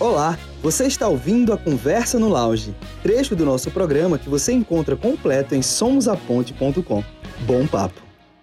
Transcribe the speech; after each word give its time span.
Olá, 0.00 0.38
você 0.62 0.86
está 0.86 1.06
ouvindo 1.08 1.52
a 1.52 1.58
Conversa 1.58 2.18
no 2.18 2.30
Lounge, 2.30 2.74
trecho 3.02 3.36
do 3.36 3.44
nosso 3.44 3.70
programa 3.70 4.18
que 4.18 4.30
você 4.30 4.50
encontra 4.50 4.96
completo 4.96 5.54
em 5.54 5.60
somosaponte.com. 5.60 7.04
Bom 7.46 7.66
papo. 7.70 8.00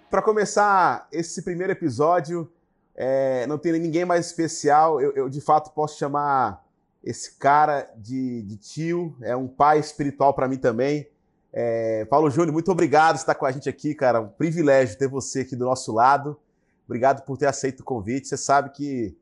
Para 0.08 0.22
começar 0.22 1.08
esse 1.10 1.42
primeiro 1.42 1.72
episódio, 1.72 2.48
é, 2.94 3.44
não 3.48 3.58
tem 3.58 3.72
ninguém 3.72 4.04
mais 4.04 4.26
especial. 4.26 5.00
Eu, 5.00 5.12
eu, 5.16 5.28
de 5.28 5.40
fato 5.40 5.72
posso 5.72 5.98
chamar 5.98 6.64
esse 7.02 7.36
cara 7.36 7.90
de, 7.96 8.42
de 8.42 8.56
tio, 8.56 9.16
é 9.20 9.34
um 9.34 9.48
pai 9.48 9.80
espiritual 9.80 10.32
para 10.32 10.46
mim 10.46 10.58
também. 10.58 11.08
É, 11.52 12.04
Paulo 12.04 12.30
Júnior, 12.30 12.52
muito 12.52 12.70
obrigado 12.70 13.16
por 13.16 13.20
estar 13.22 13.34
com 13.34 13.46
a 13.46 13.50
gente 13.50 13.68
aqui, 13.68 13.96
cara. 13.96 14.20
Um 14.20 14.28
privilégio 14.28 14.96
ter 14.96 15.08
você 15.08 15.40
aqui 15.40 15.56
do 15.56 15.64
nosso 15.64 15.92
lado. 15.92 16.38
Obrigado 16.86 17.24
por 17.24 17.36
ter 17.36 17.46
aceito 17.46 17.80
o 17.80 17.84
convite. 17.84 18.28
Você 18.28 18.36
sabe 18.36 18.70
que 18.70 19.16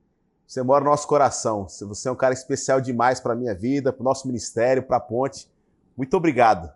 você 0.46 0.62
mora 0.62 0.84
no 0.84 0.90
nosso 0.90 1.08
coração. 1.08 1.66
Você 1.68 2.08
é 2.08 2.12
um 2.12 2.16
cara 2.16 2.32
especial 2.32 2.80
demais 2.80 3.18
para 3.18 3.32
a 3.32 3.36
minha 3.36 3.54
vida, 3.54 3.92
para 3.92 4.02
o 4.02 4.04
nosso 4.04 4.26
ministério, 4.28 4.82
para 4.82 4.98
a 4.98 5.00
Ponte. 5.00 5.48
Muito 5.96 6.16
obrigado. 6.16 6.70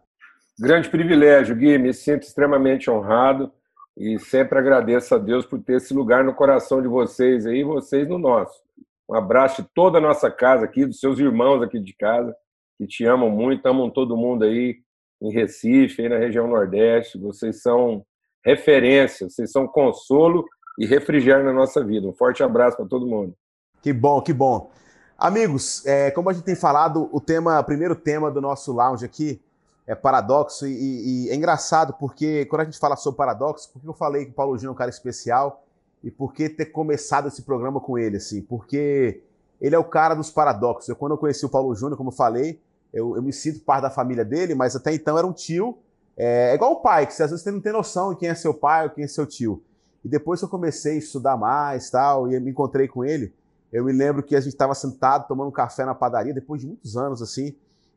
Grande 0.58 0.90
privilégio, 0.90 1.54
Gui. 1.54 1.78
Me 1.78 1.94
sinto 1.94 2.24
extremamente 2.24 2.90
honrado 2.90 3.52
e 3.96 4.18
sempre 4.18 4.58
agradeço 4.58 5.14
a 5.14 5.18
Deus 5.18 5.46
por 5.46 5.60
ter 5.62 5.76
esse 5.76 5.94
lugar 5.94 6.24
no 6.24 6.34
coração 6.34 6.82
de 6.82 6.88
vocês 6.88 7.46
aí, 7.46 7.62
vocês 7.62 8.08
no 8.08 8.18
nosso. 8.18 8.60
Um 9.08 9.14
abraço 9.14 9.62
de 9.62 9.68
toda 9.74 9.98
a 9.98 10.00
nossa 10.00 10.30
casa 10.30 10.64
aqui, 10.64 10.84
dos 10.86 11.00
seus 11.00 11.18
irmãos 11.18 11.62
aqui 11.62 11.78
de 11.78 11.94
casa, 11.94 12.34
que 12.78 12.86
te 12.86 13.04
amam 13.04 13.30
muito, 13.30 13.64
amam 13.66 13.90
todo 13.90 14.16
mundo 14.16 14.44
aí 14.44 14.78
em 15.20 15.32
Recife, 15.32 16.02
aí 16.02 16.08
na 16.08 16.18
região 16.18 16.48
Nordeste. 16.48 17.18
Vocês 17.18 17.62
são 17.62 18.04
referência, 18.44 19.28
vocês 19.28 19.50
são 19.50 19.66
consolo 19.66 20.44
e 20.78 20.86
refrigério 20.86 21.44
na 21.44 21.52
nossa 21.52 21.84
vida. 21.84 22.08
Um 22.08 22.12
forte 22.12 22.42
abraço 22.42 22.76
para 22.76 22.86
todo 22.86 23.06
mundo. 23.06 23.34
Que 23.82 23.92
bom, 23.92 24.20
que 24.20 24.32
bom. 24.32 24.70
Amigos, 25.16 25.84
é, 25.86 26.10
como 26.10 26.28
a 26.28 26.32
gente 26.32 26.44
tem 26.44 26.54
falado, 26.54 27.08
o 27.12 27.20
tema, 27.20 27.62
primeiro 27.62 27.94
tema 27.94 28.30
do 28.30 28.40
nosso 28.40 28.72
lounge 28.72 29.04
aqui 29.04 29.40
é 29.86 29.94
paradoxo 29.94 30.66
e, 30.66 31.26
e, 31.26 31.30
é 31.30 31.34
engraçado 31.34 31.94
porque 31.94 32.44
quando 32.46 32.62
a 32.62 32.64
gente 32.64 32.78
fala 32.78 32.94
sobre 32.94 33.16
paradoxo, 33.16 33.70
por 33.72 33.80
que 33.80 33.88
eu 33.88 33.94
falei 33.94 34.26
que 34.26 34.30
o 34.30 34.34
Paulo 34.34 34.56
Gino 34.56 34.70
é 34.70 34.72
um 34.72 34.76
cara 34.76 34.90
especial 34.90 35.64
e 36.04 36.10
por 36.10 36.32
que 36.32 36.48
ter 36.48 36.66
começado 36.66 37.28
esse 37.28 37.42
programa 37.42 37.80
com 37.80 37.98
ele, 37.98 38.18
assim? 38.18 38.42
Porque 38.42 39.22
ele 39.60 39.74
é 39.74 39.78
o 39.78 39.84
cara 39.84 40.14
dos 40.14 40.30
paradoxos. 40.30 40.88
Eu, 40.88 40.96
quando 40.96 41.12
eu 41.12 41.18
conheci 41.18 41.44
o 41.44 41.48
Paulo 41.48 41.74
Júnior, 41.74 41.96
como 41.96 42.10
eu 42.10 42.14
falei, 42.14 42.60
eu, 42.92 43.16
eu, 43.16 43.22
me 43.22 43.32
sinto 43.32 43.60
parte 43.60 43.82
da 43.82 43.90
família 43.90 44.24
dele, 44.24 44.54
mas 44.54 44.76
até 44.76 44.94
então 44.94 45.18
era 45.18 45.26
um 45.26 45.32
tio. 45.32 45.78
É, 46.16 46.50
é 46.50 46.54
igual 46.54 46.72
o 46.72 46.76
pai, 46.76 47.06
que 47.06 47.14
você, 47.14 47.22
às 47.22 47.30
vezes 47.30 47.42
você 47.42 47.50
não 47.50 47.60
tem 47.60 47.72
noção 47.72 48.10
de 48.10 48.16
quem 48.16 48.28
é 48.28 48.34
seu 48.34 48.54
pai 48.54 48.84
ou 48.84 48.90
quem 48.90 49.04
é 49.04 49.08
seu 49.08 49.26
tio. 49.26 49.62
E 50.04 50.08
depois 50.08 50.40
que 50.40 50.44
eu 50.44 50.50
comecei 50.50 50.94
a 50.94 50.98
estudar 50.98 51.36
mais 51.36 51.90
tal, 51.90 52.30
e 52.30 52.38
me 52.40 52.50
encontrei 52.50 52.88
com 52.88 53.04
ele, 53.04 53.34
eu 53.72 53.84
me 53.84 53.92
lembro 53.92 54.22
que 54.22 54.34
a 54.34 54.40
gente 54.40 54.52
estava 54.52 54.74
sentado 54.74 55.26
tomando 55.28 55.48
um 55.48 55.52
café 55.52 55.84
na 55.84 55.94
padaria, 55.94 56.34
depois 56.34 56.60
de 56.60 56.66
muitos 56.66 56.96
anos 56.96 57.22
assim, 57.22 57.54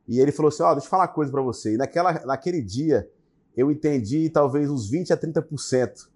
e 0.08 0.20
ele 0.20 0.32
falou 0.32 0.50
assim: 0.50 0.64
Ó, 0.64 0.72
oh, 0.72 0.74
deixa 0.74 0.88
eu 0.88 0.90
falar 0.90 1.04
uma 1.04 1.14
coisa 1.14 1.32
para 1.32 1.42
você. 1.42 1.74
E 1.74 1.78
naquela, 1.78 2.14
naquele 2.26 2.62
dia 2.62 3.10
eu 3.56 3.72
entendi 3.72 4.30
talvez 4.30 4.70
uns 4.70 4.90
20 4.90 5.14
a 5.14 5.18
30%, 5.18 6.08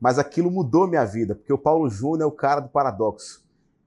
mas 0.00 0.18
aquilo 0.18 0.50
mudou 0.50 0.86
minha 0.86 1.04
vida, 1.04 1.34
porque 1.34 1.52
o 1.52 1.58
Paulo 1.58 1.88
Júnior 1.88 2.22
é 2.22 2.26
o 2.26 2.32
cara 2.32 2.60
do 2.60 2.68
paradoxo. 2.68 3.42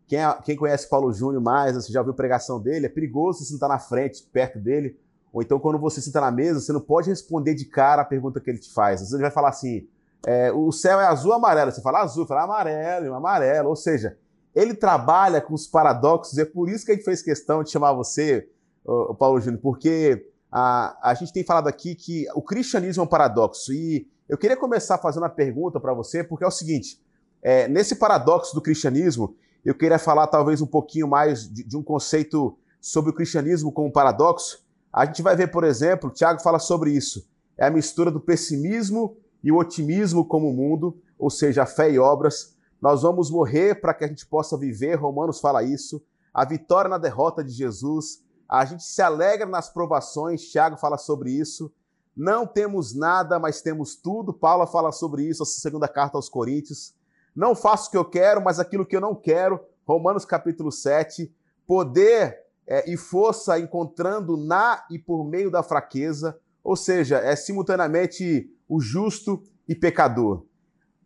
Quem, 0.07 0.19
é, 0.19 0.37
quem 0.43 0.55
conhece 0.55 0.87
Paulo 0.87 1.11
Júnior 1.11 1.41
mais, 1.41 1.75
você 1.75 1.91
já 1.91 1.99
ouviu 1.99 2.13
pregação 2.13 2.59
dele, 2.59 2.85
é 2.85 2.89
perigoso 2.89 3.39
você 3.39 3.45
sentar 3.45 3.69
na 3.69 3.79
frente, 3.79 4.27
perto 4.31 4.59
dele, 4.59 4.97
ou 5.33 5.41
então 5.41 5.59
quando 5.59 5.79
você 5.79 5.99
senta 5.99 6.21
na 6.21 6.31
mesa, 6.31 6.59
você 6.59 6.71
não 6.71 6.79
pode 6.79 7.09
responder 7.09 7.55
de 7.55 7.65
cara 7.65 8.03
a 8.03 8.05
pergunta 8.05 8.39
que 8.39 8.49
ele 8.49 8.59
te 8.59 8.71
faz. 8.71 8.95
Às 8.95 8.99
vezes 9.07 9.13
ele 9.13 9.23
vai 9.23 9.31
falar 9.31 9.49
assim: 9.49 9.87
é, 10.25 10.51
o 10.51 10.71
céu 10.71 10.99
é 10.99 11.05
azul 11.05 11.31
ou 11.31 11.37
amarelo? 11.37 11.71
Você 11.71 11.81
fala 11.81 12.01
azul, 12.01 12.25
fala 12.25 12.43
amarelo, 12.43 13.13
amarelo. 13.13 13.69
Ou 13.69 13.75
seja, 13.75 14.17
ele 14.55 14.73
trabalha 14.73 15.41
com 15.41 15.53
os 15.53 15.67
paradoxos, 15.67 16.37
é 16.37 16.45
por 16.45 16.69
isso 16.69 16.85
que 16.85 16.91
a 16.91 16.95
gente 16.95 17.03
fez 17.03 17.21
questão 17.21 17.61
de 17.61 17.69
chamar 17.69 17.93
você, 17.93 18.47
o 18.85 19.13
Paulo 19.13 19.41
Júnior, 19.41 19.61
porque 19.61 20.25
a, 20.51 21.09
a 21.09 21.13
gente 21.13 21.33
tem 21.33 21.43
falado 21.43 21.67
aqui 21.67 21.95
que 21.95 22.25
o 22.33 22.41
cristianismo 22.41 23.01
é 23.01 23.03
um 23.03 23.09
paradoxo. 23.09 23.73
E 23.73 24.07
eu 24.29 24.37
queria 24.37 24.55
começar 24.55 24.97
fazendo 24.97 25.23
uma 25.23 25.29
pergunta 25.29 25.79
para 25.79 25.93
você, 25.93 26.23
porque 26.23 26.45
é 26.45 26.47
o 26.47 26.51
seguinte: 26.51 27.01
é, 27.43 27.67
nesse 27.67 27.95
paradoxo 27.95 28.55
do 28.55 28.61
cristianismo, 28.61 29.35
eu 29.65 29.75
queria 29.75 29.99
falar 29.99 30.27
talvez 30.27 30.61
um 30.61 30.67
pouquinho 30.67 31.07
mais 31.07 31.51
de, 31.51 31.63
de 31.63 31.75
um 31.75 31.83
conceito 31.83 32.57
sobre 32.79 33.11
o 33.11 33.13
cristianismo 33.13 33.71
como 33.71 33.91
paradoxo. 33.91 34.63
A 34.93 35.05
gente 35.05 35.21
vai 35.21 35.35
ver, 35.35 35.51
por 35.51 35.65
exemplo, 35.65 36.09
Tiago 36.09 36.41
fala 36.41 36.59
sobre 36.59 36.91
isso. 36.91 37.27
É 37.57 37.65
a 37.65 37.71
mistura 37.71 38.09
do 38.09 38.19
pessimismo 38.21 39.17
e 39.43 39.51
o 39.51 39.57
otimismo 39.57 40.23
como 40.23 40.53
mundo, 40.53 40.97
ou 41.19 41.29
seja, 41.29 41.63
a 41.63 41.65
fé 41.65 41.91
e 41.91 41.99
obras. 41.99 42.54
Nós 42.85 43.01
vamos 43.01 43.31
morrer 43.31 43.81
para 43.81 43.95
que 43.95 44.03
a 44.03 44.07
gente 44.07 44.27
possa 44.27 44.55
viver, 44.55 44.93
Romanos 44.93 45.39
fala 45.39 45.63
isso. 45.63 46.05
A 46.31 46.45
vitória 46.45 46.87
na 46.87 46.99
derrota 46.99 47.43
de 47.43 47.51
Jesus. 47.51 48.21
A 48.47 48.63
gente 48.63 48.83
se 48.83 49.01
alegra 49.01 49.47
nas 49.47 49.67
provações, 49.67 50.51
Tiago 50.51 50.77
fala 50.77 50.95
sobre 50.95 51.31
isso. 51.31 51.73
Não 52.15 52.45
temos 52.45 52.93
nada, 52.93 53.39
mas 53.39 53.59
temos 53.59 53.95
tudo. 53.95 54.31
Paulo 54.31 54.67
fala 54.67 54.91
sobre 54.91 55.23
isso, 55.23 55.41
a 55.41 55.47
segunda 55.47 55.87
carta 55.87 56.15
aos 56.15 56.29
Coríntios. 56.29 56.93
Não 57.35 57.55
faço 57.55 57.87
o 57.87 57.91
que 57.91 57.97
eu 57.97 58.05
quero, 58.05 58.39
mas 58.39 58.59
aquilo 58.59 58.85
que 58.85 58.95
eu 58.95 59.01
não 59.01 59.15
quero. 59.15 59.59
Romanos 59.87 60.23
capítulo 60.23 60.71
7. 60.71 61.33
Poder 61.65 62.37
é, 62.67 62.87
e 62.87 62.95
força 62.95 63.57
encontrando 63.57 64.37
na 64.37 64.85
e 64.91 64.99
por 64.99 65.25
meio 65.25 65.49
da 65.49 65.63
fraqueza. 65.63 66.39
Ou 66.63 66.75
seja, 66.75 67.17
é 67.17 67.35
simultaneamente 67.35 68.47
o 68.69 68.79
justo 68.79 69.41
e 69.67 69.73
pecador. 69.73 70.45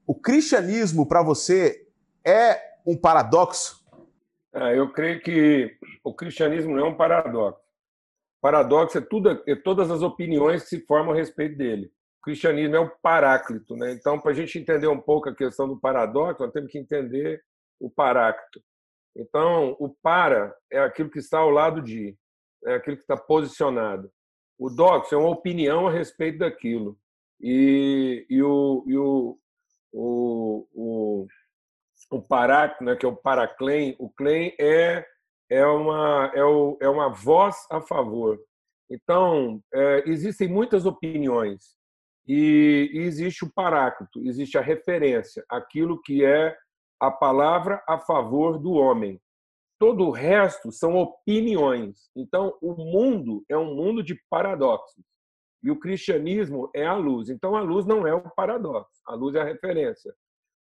O 0.10 0.16
cristianismo, 0.16 1.08
para 1.08 1.22
você, 1.22 1.88
é 2.26 2.60
um 2.84 2.98
paradoxo? 2.98 3.86
É, 4.52 4.76
eu 4.76 4.92
creio 4.92 5.22
que 5.22 5.78
o 6.04 6.12
cristianismo 6.12 6.76
não 6.76 6.88
é 6.88 6.90
um 6.90 6.98
paradoxo. 6.98 7.62
Paradoxo 8.42 8.98
é, 8.98 9.02
tudo, 9.02 9.30
é 9.46 9.56
todas 9.56 9.92
as 9.92 10.02
opiniões 10.02 10.64
que 10.64 10.70
se 10.70 10.86
formam 10.88 11.14
a 11.14 11.16
respeito 11.16 11.56
dele. 11.56 11.92
O 12.18 12.24
cristianismo 12.24 12.76
é 12.76 12.80
um 12.80 12.90
paráclito. 13.04 13.76
Né? 13.76 13.92
Então, 13.92 14.20
para 14.20 14.32
a 14.32 14.34
gente 14.34 14.58
entender 14.58 14.88
um 14.88 15.00
pouco 15.00 15.30
a 15.30 15.36
questão 15.36 15.68
do 15.68 15.80
paradoxo, 15.80 16.42
nós 16.42 16.52
temos 16.52 16.72
que 16.72 16.80
entender 16.80 17.44
o 17.80 17.88
paráclito. 17.88 18.64
Então, 19.16 19.76
o 19.80 19.90
para 19.90 20.56
é 20.72 20.80
aquilo 20.80 21.12
que 21.12 21.20
está 21.20 21.38
ao 21.38 21.52
lado 21.52 21.84
de, 21.84 22.18
é 22.66 22.74
aquilo 22.74 22.98
que 22.98 23.04
está 23.04 23.16
posicionado. 23.16 24.12
O 24.58 24.72
doxo 24.72 25.14
é 25.14 25.18
uma 25.20 25.30
opinião 25.30 25.88
a 25.88 25.92
respeito 25.92 26.40
daquilo. 26.40 26.98
E, 27.40 28.26
e, 28.28 28.42
o, 28.42 28.84
e 28.88 28.98
o, 28.98 29.40
o, 29.92 30.68
o, 30.74 31.28
o 32.12 32.26
né, 32.82 32.96
que 32.96 33.06
é 33.06 33.10
o 33.10 33.16
Paraclem, 33.16 33.96
o 34.00 34.10
Clem 34.10 34.56
é, 34.60 35.06
é, 35.50 35.66
uma, 35.66 36.32
é, 36.36 36.44
o, 36.44 36.78
é 36.82 36.90
uma 36.90 37.10
voz 37.10 37.56
a 37.72 37.82
favor. 37.82 38.40
Então, 38.90 39.62
é, 39.74 40.04
existem 40.10 40.48
muitas 40.48 40.86
opiniões 40.86 41.76
e, 42.28 42.90
e 42.94 43.00
existe 43.00 43.44
o 43.44 43.52
paráclito, 43.52 44.24
existe 44.26 44.58
a 44.58 44.62
referência, 44.62 45.44
aquilo 45.50 46.02
que 46.02 46.24
é 46.24 46.56
a 47.00 47.10
palavra 47.10 47.84
a 47.88 47.98
favor 47.98 48.60
do 48.60 48.74
homem. 48.74 49.20
Todo 49.80 50.06
o 50.06 50.12
resto 50.12 50.72
são 50.72 50.98
opiniões. 50.98 52.10
Então, 52.16 52.58
o 52.62 52.74
mundo 52.76 53.46
é 53.48 53.58
um 53.58 53.74
mundo 53.74 54.04
de 54.04 54.20
paradoxos. 54.30 55.04
E 55.64 55.70
o 55.70 55.80
cristianismo 55.80 56.70
é 56.74 56.86
a 56.86 56.96
luz. 56.96 57.30
Então, 57.30 57.56
a 57.56 57.62
luz 57.62 57.86
não 57.86 58.08
é 58.08 58.14
o 58.14 58.30
paradoxo, 58.36 59.02
a 59.06 59.14
luz 59.14 59.36
é 59.36 59.42
a 59.42 59.46
referência. 59.46 60.14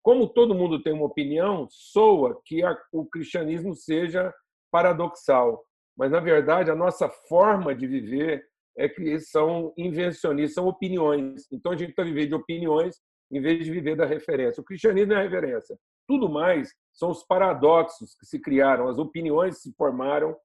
Como 0.02 0.28
todo 0.28 0.54
mundo 0.54 0.82
tem 0.82 0.92
uma 0.92 1.06
opinião, 1.06 1.66
soa 1.68 2.40
que 2.44 2.62
a, 2.62 2.76
o 2.92 3.04
cristianismo 3.04 3.74
seja 3.74 4.32
paradoxal. 4.70 5.64
Mas, 5.96 6.10
na 6.10 6.20
verdade, 6.20 6.70
a 6.70 6.74
nossa 6.76 7.08
forma 7.08 7.74
de 7.74 7.86
viver 7.86 8.44
é 8.76 8.88
que 8.88 9.18
são 9.20 9.72
invencionistas, 9.76 10.54
são 10.54 10.66
opiniões. 10.66 11.50
Então, 11.50 11.72
a 11.72 11.76
gente 11.76 11.90
está 11.90 12.02
vivendo 12.02 12.28
de 12.28 12.34
opiniões 12.34 12.96
em 13.30 13.40
vez 13.40 13.64
de 13.64 13.70
viver 13.70 13.96
da 13.96 14.06
referência. 14.06 14.60
O 14.60 14.64
cristianismo 14.64 15.12
é 15.12 15.16
a 15.16 15.22
referência. 15.22 15.76
Tudo 16.06 16.28
mais 16.28 16.72
são 16.92 17.10
os 17.10 17.24
paradoxos 17.24 18.14
que 18.14 18.26
se 18.26 18.40
criaram, 18.40 18.88
as 18.88 18.98
opiniões 18.98 19.60
se 19.60 19.72
formaram 19.74 20.36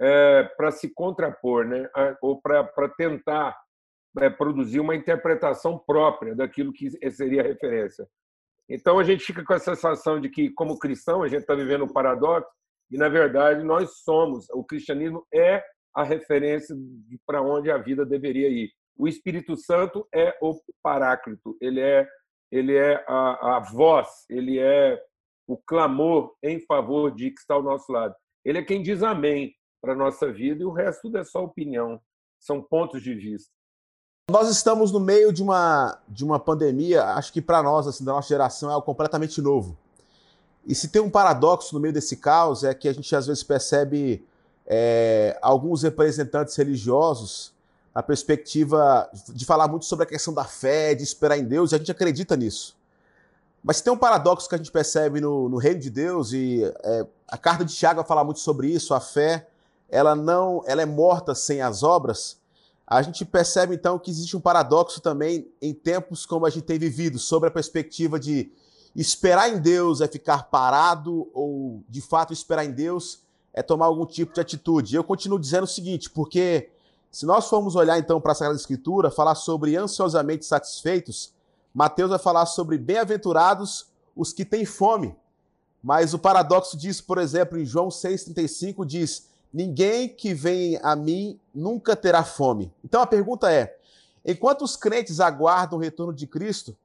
é, 0.00 0.44
para 0.56 0.70
se 0.70 0.92
contrapor, 0.94 1.66
né? 1.66 1.88
ou 2.22 2.40
para 2.40 2.88
tentar 2.96 3.56
produzir 4.36 4.80
uma 4.80 4.96
interpretação 4.96 5.78
própria 5.78 6.34
daquilo 6.34 6.72
que 6.72 6.90
seria 7.10 7.42
a 7.42 7.44
referência. 7.44 8.06
Então 8.68 8.98
a 8.98 9.04
gente 9.04 9.24
fica 9.24 9.44
com 9.44 9.54
a 9.54 9.58
sensação 9.58 10.20
de 10.20 10.28
que, 10.28 10.50
como 10.50 10.78
cristão, 10.78 11.22
a 11.22 11.28
gente 11.28 11.40
está 11.40 11.54
vivendo 11.54 11.84
um 11.84 11.92
paradoxo 11.92 12.50
e, 12.90 12.98
na 12.98 13.08
verdade, 13.08 13.62
nós 13.64 14.00
somos. 14.02 14.48
O 14.50 14.64
cristianismo 14.64 15.26
é 15.32 15.62
a 15.94 16.02
referência 16.02 16.76
para 17.26 17.40
onde 17.40 17.70
a 17.70 17.78
vida 17.78 18.04
deveria 18.04 18.48
ir. 18.48 18.70
O 18.96 19.06
Espírito 19.06 19.56
Santo 19.56 20.06
é 20.14 20.36
o 20.42 20.54
paráclito, 20.82 21.56
ele 21.60 21.80
é, 21.80 22.06
ele 22.50 22.76
é 22.76 23.04
a, 23.06 23.56
a 23.56 23.60
voz, 23.60 24.08
ele 24.28 24.58
é 24.58 25.00
o 25.46 25.56
clamor 25.56 26.34
em 26.42 26.60
favor 26.66 27.14
de 27.14 27.30
que 27.30 27.40
está 27.40 27.54
ao 27.54 27.62
nosso 27.62 27.90
lado. 27.90 28.14
Ele 28.44 28.58
é 28.58 28.64
quem 28.64 28.82
diz 28.82 29.02
amém 29.02 29.54
para 29.80 29.92
a 29.92 29.96
nossa 29.96 30.32
vida 30.32 30.62
e 30.62 30.66
o 30.66 30.72
resto 30.72 31.02
tudo 31.02 31.18
é 31.18 31.24
só 31.24 31.44
opinião, 31.44 32.00
são 32.40 32.62
pontos 32.62 33.02
de 33.02 33.14
vista. 33.14 33.50
Nós 34.30 34.50
estamos 34.50 34.92
no 34.92 35.00
meio 35.00 35.32
de 35.32 35.42
uma, 35.42 35.98
de 36.06 36.22
uma 36.22 36.38
pandemia, 36.38 37.02
acho 37.14 37.32
que 37.32 37.40
para 37.40 37.62
nós, 37.62 37.86
assim, 37.86 38.04
da 38.04 38.12
nossa 38.12 38.28
geração, 38.28 38.68
é 38.68 38.74
algo 38.74 38.84
completamente 38.84 39.40
novo. 39.40 39.74
E 40.66 40.74
se 40.74 40.88
tem 40.88 41.00
um 41.00 41.08
paradoxo 41.08 41.74
no 41.74 41.80
meio 41.80 41.94
desse 41.94 42.14
caos, 42.14 42.62
é 42.62 42.74
que 42.74 42.86
a 42.86 42.92
gente 42.92 43.16
às 43.16 43.26
vezes 43.26 43.42
percebe 43.42 44.22
é, 44.66 45.38
alguns 45.40 45.82
representantes 45.82 46.54
religiosos 46.56 47.54
na 47.94 48.02
perspectiva 48.02 49.08
de 49.30 49.46
falar 49.46 49.66
muito 49.66 49.86
sobre 49.86 50.02
a 50.02 50.06
questão 50.06 50.34
da 50.34 50.44
fé, 50.44 50.94
de 50.94 51.02
esperar 51.02 51.38
em 51.38 51.44
Deus, 51.44 51.72
e 51.72 51.76
a 51.76 51.78
gente 51.78 51.90
acredita 51.90 52.36
nisso. 52.36 52.76
Mas 53.64 53.80
tem 53.80 53.90
um 53.90 53.96
paradoxo 53.96 54.46
que 54.46 54.54
a 54.54 54.58
gente 54.58 54.70
percebe 54.70 55.22
no, 55.22 55.48
no 55.48 55.56
reino 55.56 55.80
de 55.80 55.88
Deus, 55.88 56.34
e 56.34 56.70
é, 56.84 57.06
a 57.26 57.38
carta 57.38 57.64
de 57.64 57.74
Tiago 57.74 58.00
vai 58.00 58.06
falar 58.06 58.24
muito 58.24 58.40
sobre 58.40 58.68
isso, 58.68 58.92
a 58.92 59.00
fé, 59.00 59.48
ela 59.88 60.14
não, 60.14 60.62
ela 60.66 60.82
é 60.82 60.86
morta 60.86 61.34
sem 61.34 61.62
as 61.62 61.82
obras. 61.82 62.36
A 62.90 63.02
gente 63.02 63.22
percebe 63.22 63.74
então 63.74 63.98
que 63.98 64.10
existe 64.10 64.34
um 64.34 64.40
paradoxo 64.40 64.98
também 64.98 65.46
em 65.60 65.74
tempos 65.74 66.24
como 66.24 66.46
a 66.46 66.50
gente 66.50 66.64
tem 66.64 66.78
vivido, 66.78 67.18
sobre 67.18 67.46
a 67.50 67.52
perspectiva 67.52 68.18
de 68.18 68.50
esperar 68.96 69.52
em 69.52 69.60
Deus 69.60 70.00
é 70.00 70.08
ficar 70.08 70.44
parado, 70.44 71.28
ou 71.34 71.82
de 71.86 72.00
fato 72.00 72.32
esperar 72.32 72.64
em 72.64 72.72
Deus 72.72 73.20
é 73.52 73.62
tomar 73.62 73.86
algum 73.86 74.06
tipo 74.06 74.32
de 74.32 74.40
atitude. 74.40 74.96
Eu 74.96 75.04
continuo 75.04 75.38
dizendo 75.38 75.64
o 75.64 75.66
seguinte, 75.66 76.08
porque 76.08 76.70
se 77.10 77.26
nós 77.26 77.46
formos 77.46 77.76
olhar 77.76 77.98
então 77.98 78.22
para 78.22 78.32
a 78.32 78.34
Sagrada 78.34 78.58
Escritura, 78.58 79.10
falar 79.10 79.34
sobre 79.34 79.76
ansiosamente 79.76 80.46
satisfeitos, 80.46 81.34
Mateus 81.74 82.08
vai 82.08 82.18
falar 82.18 82.46
sobre 82.46 82.78
bem-aventurados 82.78 83.86
os 84.16 84.32
que 84.32 84.46
têm 84.46 84.64
fome. 84.64 85.14
Mas 85.82 86.14
o 86.14 86.18
paradoxo 86.18 86.74
disso, 86.74 87.04
por 87.04 87.18
exemplo, 87.18 87.58
em 87.58 87.66
João 87.66 87.88
6,35 87.88 88.84
diz: 88.86 89.28
Ninguém 89.52 90.08
que 90.08 90.34
vem 90.34 90.78
a 90.82 90.94
mim 90.94 91.40
nunca 91.54 91.96
terá 91.96 92.22
fome. 92.22 92.72
Então 92.84 93.00
a 93.00 93.06
pergunta 93.06 93.50
é: 93.52 93.78
enquanto 94.24 94.62
os 94.62 94.76
crentes 94.76 95.20
aguardam 95.20 95.78
o 95.78 95.82
retorno 95.82 96.12
de 96.12 96.26
Cristo, 96.26 96.76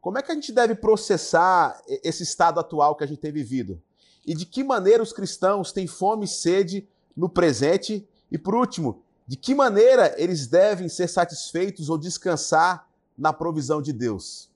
como 0.00 0.18
é 0.18 0.22
que 0.22 0.30
a 0.30 0.34
gente 0.34 0.52
deve 0.52 0.74
processar 0.74 1.80
esse 2.02 2.22
estado 2.22 2.60
atual 2.60 2.94
que 2.94 3.04
a 3.04 3.06
gente 3.06 3.20
tem 3.20 3.32
vivido? 3.32 3.80
E 4.26 4.34
de 4.34 4.46
que 4.46 4.62
maneira 4.62 5.02
os 5.02 5.12
cristãos 5.12 5.72
têm 5.72 5.86
fome 5.86 6.24
e 6.24 6.28
sede 6.28 6.86
no 7.16 7.28
presente? 7.28 8.06
E 8.30 8.38
por 8.38 8.54
último, 8.54 9.02
de 9.26 9.36
que 9.36 9.54
maneira 9.54 10.14
eles 10.18 10.46
devem 10.46 10.88
ser 10.88 11.08
satisfeitos 11.08 11.88
ou 11.88 11.96
descansar 11.96 12.88
na 13.16 13.32
provisão 13.32 13.80
de 13.80 13.92
Deus? 13.92 14.50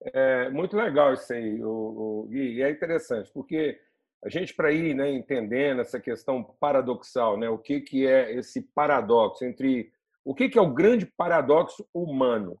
É 0.00 0.50
muito 0.50 0.76
legal 0.76 1.14
isso 1.14 1.32
aí, 1.32 1.62
o, 1.62 1.68
o, 1.68 2.28
e 2.32 2.60
é 2.60 2.70
interessante, 2.70 3.30
porque 3.32 3.80
a 4.24 4.28
gente, 4.28 4.54
para 4.54 4.70
ir 4.70 4.94
né, 4.94 5.10
entendendo 5.10 5.80
essa 5.80 5.98
questão 5.98 6.44
paradoxal, 6.60 7.36
né, 7.36 7.48
o 7.48 7.58
que, 7.58 7.80
que 7.80 8.06
é 8.06 8.32
esse 8.34 8.62
paradoxo 8.74 9.44
entre. 9.44 9.92
O 10.24 10.34
que, 10.34 10.48
que 10.48 10.58
é 10.58 10.62
o 10.62 10.72
grande 10.72 11.04
paradoxo 11.04 11.84
humano? 11.92 12.56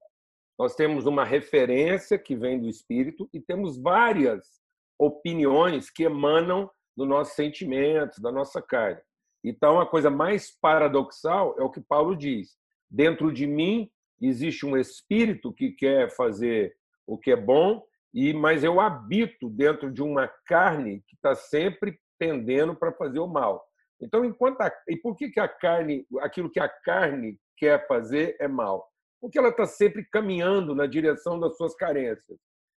Nós 0.58 0.74
temos 0.74 1.06
uma 1.06 1.24
referência 1.24 2.18
que 2.18 2.34
vem 2.34 2.60
do 2.60 2.68
espírito 2.68 3.28
e 3.32 3.40
temos 3.40 3.80
várias 3.80 4.60
opiniões 4.98 5.88
que 5.88 6.02
emanam 6.02 6.68
do 6.96 7.06
nosso 7.06 7.34
sentimento, 7.34 8.20
da 8.20 8.32
nossa 8.32 8.60
carne. 8.60 9.00
Então, 9.44 9.80
a 9.80 9.86
coisa 9.86 10.10
mais 10.10 10.50
paradoxal 10.60 11.54
é 11.58 11.62
o 11.62 11.70
que 11.70 11.80
Paulo 11.80 12.16
diz: 12.16 12.56
dentro 12.90 13.32
de 13.32 13.46
mim 13.46 13.88
existe 14.20 14.66
um 14.66 14.76
espírito 14.76 15.52
que 15.52 15.70
quer 15.70 16.10
fazer 16.10 16.76
o 17.06 17.16
que 17.16 17.30
é 17.30 17.36
bom, 17.36 17.84
e 18.12 18.32
mas 18.32 18.62
eu 18.62 18.80
habito 18.80 19.48
dentro 19.48 19.90
de 19.90 20.02
uma 20.02 20.28
carne 20.46 21.02
que 21.06 21.14
está 21.14 21.34
sempre 21.34 21.98
tendendo 22.18 22.74
para 22.74 22.92
fazer 22.92 23.18
o 23.18 23.26
mal. 23.26 23.64
Então, 24.00 24.24
enquanto 24.24 24.60
a, 24.60 24.72
e 24.88 24.96
por 24.96 25.16
que 25.16 25.30
que 25.30 25.40
a 25.40 25.48
carne, 25.48 26.04
aquilo 26.20 26.50
que 26.50 26.60
a 26.60 26.68
carne 26.68 27.38
quer 27.56 27.86
fazer 27.86 28.36
é 28.40 28.48
mal? 28.48 28.86
Porque 29.20 29.38
ela 29.38 29.50
está 29.50 29.64
sempre 29.64 30.04
caminhando 30.10 30.74
na 30.74 30.86
direção 30.86 31.38
das 31.38 31.56
suas 31.56 31.74
carências, 31.76 32.38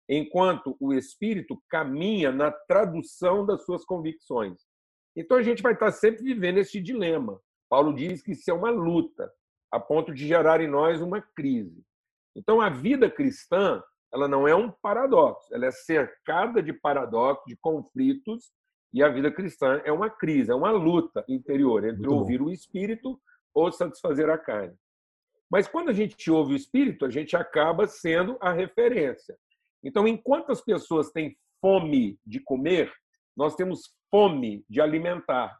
enquanto 0.09 0.77
o 0.81 0.93
espírito 0.93 1.63
caminha 1.71 2.33
na 2.33 2.51
tradução 2.51 3.47
das 3.47 3.65
suas 3.65 3.85
convicções. 3.85 4.61
Então 5.17 5.37
a 5.37 5.43
gente 5.43 5.63
vai 5.63 5.75
estar 5.75 5.93
sempre 5.93 6.25
vivendo 6.25 6.59
esse 6.59 6.81
dilema. 6.81 7.41
Paulo 7.71 7.95
diz 7.95 8.23
que 8.23 8.33
isso 8.33 8.51
é 8.51 8.55
uma 8.55 8.71
luta, 8.71 9.33
a 9.71 9.79
ponto 9.79 10.13
de 10.13 10.27
gerar 10.27 10.61
em 10.61 10.69
nós 10.69 11.01
uma 11.01 11.23
crise. 11.35 11.83
Então 12.35 12.61
a 12.61 12.69
vida 12.69 13.09
cristã, 13.11 13.83
ela 14.13 14.29
não 14.29 14.47
é 14.47 14.55
um 14.55 14.71
paradoxo, 14.71 15.53
ela 15.55 15.67
é 15.67 15.71
cercada 15.71 16.63
de 16.63 16.73
paradoxos, 16.73 17.45
de 17.47 17.57
conflitos, 17.57 18.53
e 18.93 19.03
a 19.03 19.09
vida 19.09 19.31
cristã 19.31 19.81
é 19.85 19.93
uma 19.93 20.11
crise, 20.11 20.51
é 20.51 20.55
uma 20.55 20.71
luta 20.71 21.25
interior 21.27 21.83
entre 21.85 22.07
Muito 22.07 22.15
ouvir 22.15 22.39
bom. 22.39 22.47
o 22.47 22.51
espírito 22.51 23.19
ou 23.55 23.73
satisfazer 23.73 24.29
a 24.29 24.37
carne. 24.37 24.75
Mas 25.51 25.67
quando 25.67 25.89
a 25.89 25.93
gente 25.93 26.31
ouve 26.31 26.53
o 26.53 26.57
espírito, 26.57 27.05
a 27.07 27.11
gente 27.11 27.37
acaba 27.37 27.87
sendo 27.87 28.37
a 28.41 28.53
referência. 28.53 29.37
Então, 29.83 30.07
enquanto 30.07 30.53
as 30.53 30.61
pessoas 30.61 31.11
têm 31.11 31.37
fome 31.61 32.19
de 32.25 32.41
comer, 32.41 32.93
nós 33.37 33.55
temos 33.55 33.95
fome 34.11 34.65
de 34.69 34.81
alimentar. 34.81 35.59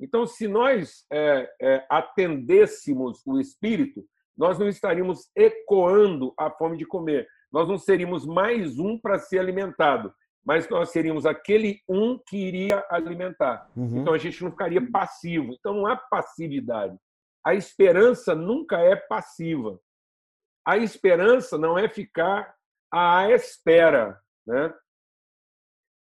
Então, 0.00 0.26
se 0.26 0.48
nós 0.48 1.06
é, 1.12 1.48
é, 1.60 1.86
atendêssemos 1.88 3.22
o 3.24 3.38
espírito, 3.40 4.04
nós 4.36 4.58
não 4.58 4.68
estaríamos 4.68 5.30
ecoando 5.36 6.34
a 6.38 6.50
fome 6.50 6.76
de 6.76 6.84
comer. 6.84 7.28
Nós 7.52 7.68
não 7.68 7.76
seríamos 7.76 8.24
mais 8.24 8.78
um 8.78 8.98
para 8.98 9.18
ser 9.18 9.38
alimentado, 9.38 10.12
mas 10.44 10.68
nós 10.68 10.90
seríamos 10.90 11.26
aquele 11.26 11.80
um 11.88 12.18
que 12.18 12.36
iria 12.36 12.84
alimentar. 12.90 13.70
Uhum. 13.76 14.00
Então 14.00 14.14
a 14.14 14.18
gente 14.18 14.42
não 14.42 14.50
ficaria 14.50 14.90
passivo. 14.90 15.52
Então 15.52 15.74
não 15.74 15.86
há 15.86 15.96
passividade. 15.96 16.96
A 17.44 17.54
esperança 17.54 18.34
nunca 18.34 18.78
é 18.78 18.96
passiva. 18.96 19.78
A 20.64 20.76
esperança 20.78 21.58
não 21.58 21.78
é 21.78 21.88
ficar 21.88 22.54
à 22.90 23.30
espera, 23.30 24.20
né? 24.46 24.72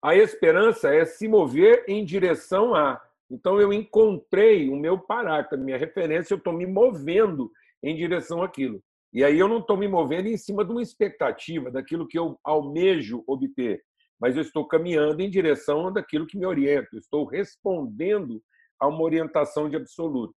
A 0.02 0.14
esperança 0.14 0.94
é 0.94 1.04
se 1.04 1.28
mover 1.28 1.84
em 1.86 2.04
direção 2.04 2.74
a. 2.74 3.00
Então, 3.30 3.60
eu 3.60 3.72
encontrei 3.72 4.68
o 4.68 4.76
meu 4.76 4.98
paracta, 4.98 5.56
minha 5.56 5.76
referência, 5.76 6.34
eu 6.34 6.38
estou 6.38 6.52
me 6.52 6.66
movendo 6.66 7.52
em 7.82 7.94
direção 7.94 8.42
àquilo. 8.42 8.82
E 9.12 9.24
aí 9.24 9.38
eu 9.38 9.48
não 9.48 9.58
estou 9.58 9.76
me 9.76 9.88
movendo 9.88 10.28
em 10.28 10.36
cima 10.36 10.64
de 10.64 10.70
uma 10.70 10.82
expectativa, 10.82 11.70
daquilo 11.70 12.06
que 12.06 12.18
eu 12.18 12.38
almejo 12.44 13.24
obter, 13.26 13.82
mas 14.20 14.36
eu 14.36 14.42
estou 14.42 14.66
caminhando 14.66 15.20
em 15.20 15.30
direção 15.30 15.92
daquilo 15.92 16.26
que 16.26 16.38
me 16.38 16.46
orienta, 16.46 16.96
estou 16.96 17.24
respondendo 17.24 18.42
a 18.78 18.86
uma 18.86 19.02
orientação 19.02 19.68
de 19.68 19.76
absoluto. 19.76 20.34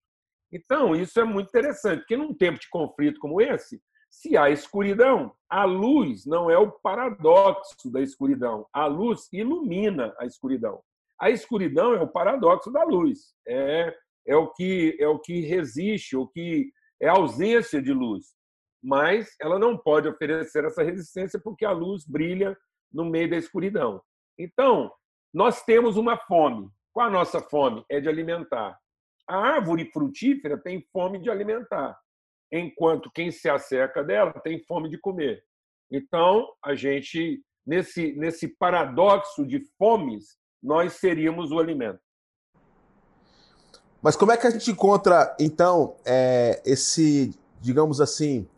Então, 0.50 0.94
isso 0.94 1.18
é 1.20 1.24
muito 1.24 1.48
interessante, 1.48 2.00
porque 2.00 2.16
num 2.16 2.34
tempo 2.34 2.58
de 2.58 2.68
conflito 2.68 3.18
como 3.20 3.40
esse, 3.40 3.80
se 4.10 4.36
há 4.36 4.50
escuridão, 4.50 5.32
a 5.48 5.64
luz 5.64 6.26
não 6.26 6.50
é 6.50 6.58
o 6.58 6.70
paradoxo 6.70 7.90
da 7.90 8.02
escuridão. 8.02 8.66
A 8.70 8.86
luz 8.86 9.26
ilumina 9.32 10.14
a 10.18 10.26
escuridão. 10.26 10.82
A 11.18 11.30
escuridão 11.30 11.94
é 11.94 12.02
o 12.02 12.08
paradoxo 12.08 12.70
da 12.70 12.84
luz. 12.84 13.34
É, 13.48 13.96
é 14.26 14.36
o 14.36 14.48
que 14.48 14.96
é 15.00 15.08
o 15.08 15.18
que 15.18 15.40
resiste, 15.40 16.14
o 16.14 16.26
que 16.26 16.70
é 17.00 17.08
a 17.08 17.12
ausência 17.12 17.80
de 17.80 17.92
luz. 17.92 18.34
Mas 18.82 19.34
ela 19.40 19.58
não 19.58 19.76
pode 19.78 20.08
oferecer 20.08 20.64
essa 20.64 20.82
resistência 20.82 21.40
porque 21.42 21.64
a 21.64 21.70
luz 21.70 22.04
brilha 22.04 22.56
no 22.92 23.04
meio 23.04 23.30
da 23.30 23.36
escuridão. 23.36 24.02
Então, 24.38 24.92
nós 25.32 25.62
temos 25.64 25.96
uma 25.96 26.16
fome. 26.16 26.68
Qual 26.92 27.06
a 27.06 27.10
nossa 27.10 27.40
fome? 27.40 27.84
É 27.88 28.00
de 28.00 28.08
alimentar. 28.08 28.78
A 29.28 29.36
árvore 29.36 29.90
frutífera 29.92 30.58
tem 30.58 30.84
fome 30.92 31.18
de 31.18 31.30
alimentar 31.30 31.98
enquanto 32.52 33.10
quem 33.10 33.30
se 33.30 33.48
acerca 33.48 34.04
dela 34.04 34.32
tem 34.32 34.62
fome 34.64 34.90
de 34.90 34.98
comer. 34.98 35.42
Então, 35.90 36.52
a 36.62 36.74
gente, 36.74 37.42
nesse, 37.66 38.12
nesse 38.12 38.48
paradoxo 38.48 39.46
de 39.46 39.64
fomes, 39.78 40.36
nós 40.62 40.94
seríamos 40.94 41.50
o 41.50 41.58
alimento. 41.58 42.00
Mas 44.02 44.16
como 44.16 44.32
é 44.32 44.36
que 44.36 44.46
a 44.46 44.50
gente 44.50 44.70
encontra, 44.70 45.34
então, 45.40 45.96
é, 46.04 46.60
esse, 46.66 47.38
digamos 47.60 48.00
assim, 48.00 48.48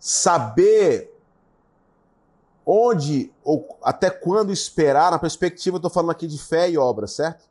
saber 0.00 1.14
onde 2.64 3.30
ou 3.44 3.78
até 3.82 4.08
quando 4.08 4.52
esperar, 4.52 5.10
na 5.10 5.18
perspectiva, 5.18 5.76
eu 5.76 5.78
estou 5.78 5.90
falando 5.90 6.10
aqui 6.10 6.26
de 6.26 6.38
fé 6.38 6.70
e 6.70 6.78
obra, 6.78 7.06
certo? 7.06 7.44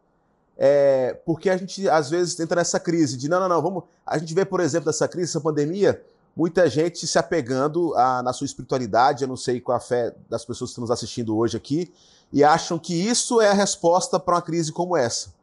É, 0.57 1.13
porque 1.25 1.49
a 1.49 1.55
gente 1.55 1.87
às 1.87 2.09
vezes 2.09 2.37
entra 2.39 2.57
nessa 2.59 2.79
crise 2.79 3.15
de 3.15 3.29
não, 3.29 3.39
não, 3.39 3.47
não, 3.47 3.61
vamos. 3.61 3.83
A 4.05 4.17
gente 4.17 4.33
vê, 4.33 4.43
por 4.43 4.59
exemplo, 4.59 4.87
nessa 4.87 5.07
crise, 5.07 5.29
essa 5.29 5.39
pandemia, 5.39 6.03
muita 6.35 6.69
gente 6.69 7.05
se 7.07 7.17
apegando 7.17 7.93
a, 7.95 8.21
na 8.23 8.33
sua 8.33 8.45
espiritualidade, 8.45 9.23
eu 9.23 9.27
não 9.27 9.37
sei 9.37 9.61
qual 9.61 9.77
a 9.77 9.79
fé 9.79 10.13
das 10.29 10.43
pessoas 10.43 10.69
que 10.69 10.71
estão 10.71 10.81
nos 10.81 10.91
assistindo 10.91 11.37
hoje 11.37 11.55
aqui, 11.55 11.93
e 12.31 12.43
acham 12.43 12.77
que 12.77 12.93
isso 12.93 13.39
é 13.39 13.49
a 13.49 13.53
resposta 13.53 14.19
para 14.19 14.35
uma 14.35 14.41
crise 14.41 14.71
como 14.71 14.97
essa. 14.97 15.33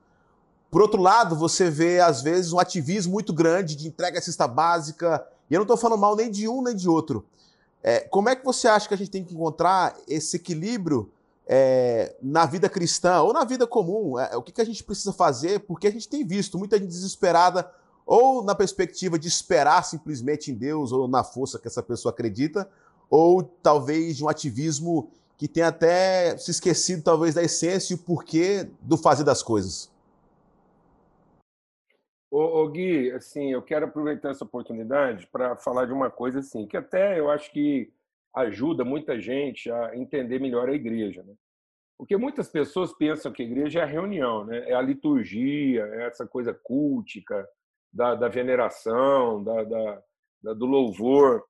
Por 0.70 0.82
outro 0.82 1.00
lado, 1.00 1.34
você 1.36 1.70
vê, 1.70 2.00
às 2.00 2.22
vezes, 2.22 2.52
um 2.52 2.58
ativismo 2.58 3.12
muito 3.12 3.32
grande 3.32 3.74
de 3.74 3.88
entrega 3.88 4.18
à 4.18 4.22
cesta 4.22 4.46
básica, 4.46 5.26
e 5.50 5.54
eu 5.54 5.58
não 5.58 5.64
estou 5.64 5.76
falando 5.76 6.00
mal 6.00 6.16
nem 6.16 6.30
de 6.30 6.48
um 6.48 6.62
nem 6.62 6.74
de 6.74 6.88
outro. 6.88 7.24
É, 7.82 8.00
como 8.00 8.28
é 8.28 8.36
que 8.36 8.44
você 8.44 8.66
acha 8.66 8.88
que 8.88 8.94
a 8.94 8.96
gente 8.96 9.10
tem 9.10 9.24
que 9.24 9.34
encontrar 9.34 9.96
esse 10.08 10.36
equilíbrio 10.36 11.10
é, 11.46 12.16
na 12.20 12.44
vida 12.44 12.68
cristã 12.68 13.20
ou 13.22 13.32
na 13.32 13.44
vida 13.44 13.66
comum, 13.66 14.18
é, 14.18 14.36
o 14.36 14.42
que, 14.42 14.50
que 14.50 14.60
a 14.60 14.64
gente 14.64 14.82
precisa 14.82 15.12
fazer, 15.12 15.60
porque 15.60 15.86
a 15.86 15.92
gente 15.92 16.08
tem 16.08 16.26
visto 16.26 16.58
muita 16.58 16.78
gente 16.78 16.88
desesperada, 16.88 17.70
ou 18.04 18.42
na 18.42 18.54
perspectiva 18.54 19.18
de 19.18 19.28
esperar 19.28 19.84
simplesmente 19.84 20.50
em 20.50 20.54
Deus 20.54 20.92
ou 20.92 21.08
na 21.08 21.24
força 21.24 21.58
que 21.58 21.66
essa 21.66 21.82
pessoa 21.82 22.12
acredita, 22.12 22.68
ou 23.10 23.42
talvez 23.42 24.16
de 24.16 24.24
um 24.24 24.28
ativismo 24.28 25.10
que 25.36 25.46
tem 25.46 25.62
até 25.62 26.36
se 26.38 26.50
esquecido 26.50 27.02
talvez 27.02 27.34
da 27.34 27.42
essência 27.42 27.92
e 27.92 27.96
o 27.96 27.98
porquê 27.98 28.68
do 28.80 28.96
fazer 28.96 29.24
das 29.24 29.42
coisas. 29.42 29.90
Ô, 32.30 32.38
ô, 32.38 32.68
Gui, 32.68 33.10
assim, 33.12 33.52
eu 33.52 33.62
quero 33.62 33.86
aproveitar 33.86 34.30
essa 34.30 34.44
oportunidade 34.44 35.26
para 35.28 35.56
falar 35.56 35.86
de 35.86 35.92
uma 35.92 36.10
coisa 36.10 36.40
assim, 36.40 36.66
que 36.66 36.76
até 36.76 37.18
eu 37.18 37.30
acho 37.30 37.52
que 37.52 37.92
ajuda 38.34 38.84
muita 38.84 39.20
gente 39.20 39.70
a 39.70 39.96
entender 39.96 40.40
melhor 40.40 40.68
a 40.68 40.74
igreja, 40.74 41.22
né? 41.22 41.34
Porque 41.96 42.16
muitas 42.16 42.48
pessoas 42.48 42.92
pensam 42.92 43.32
que 43.32 43.42
a 43.42 43.46
igreja 43.46 43.80
é 43.80 43.82
a 43.82 43.86
reunião, 43.86 44.44
né? 44.44 44.68
é 44.68 44.74
a 44.74 44.82
liturgia, 44.82 45.86
é 45.86 46.06
essa 46.06 46.26
coisa 46.26 46.52
cultica 46.52 47.48
da, 47.90 48.14
da 48.14 48.28
veneração, 48.28 49.42
da, 49.42 49.64
da, 49.64 50.02
da, 50.42 50.52
do 50.52 50.66
louvor. 50.66 51.42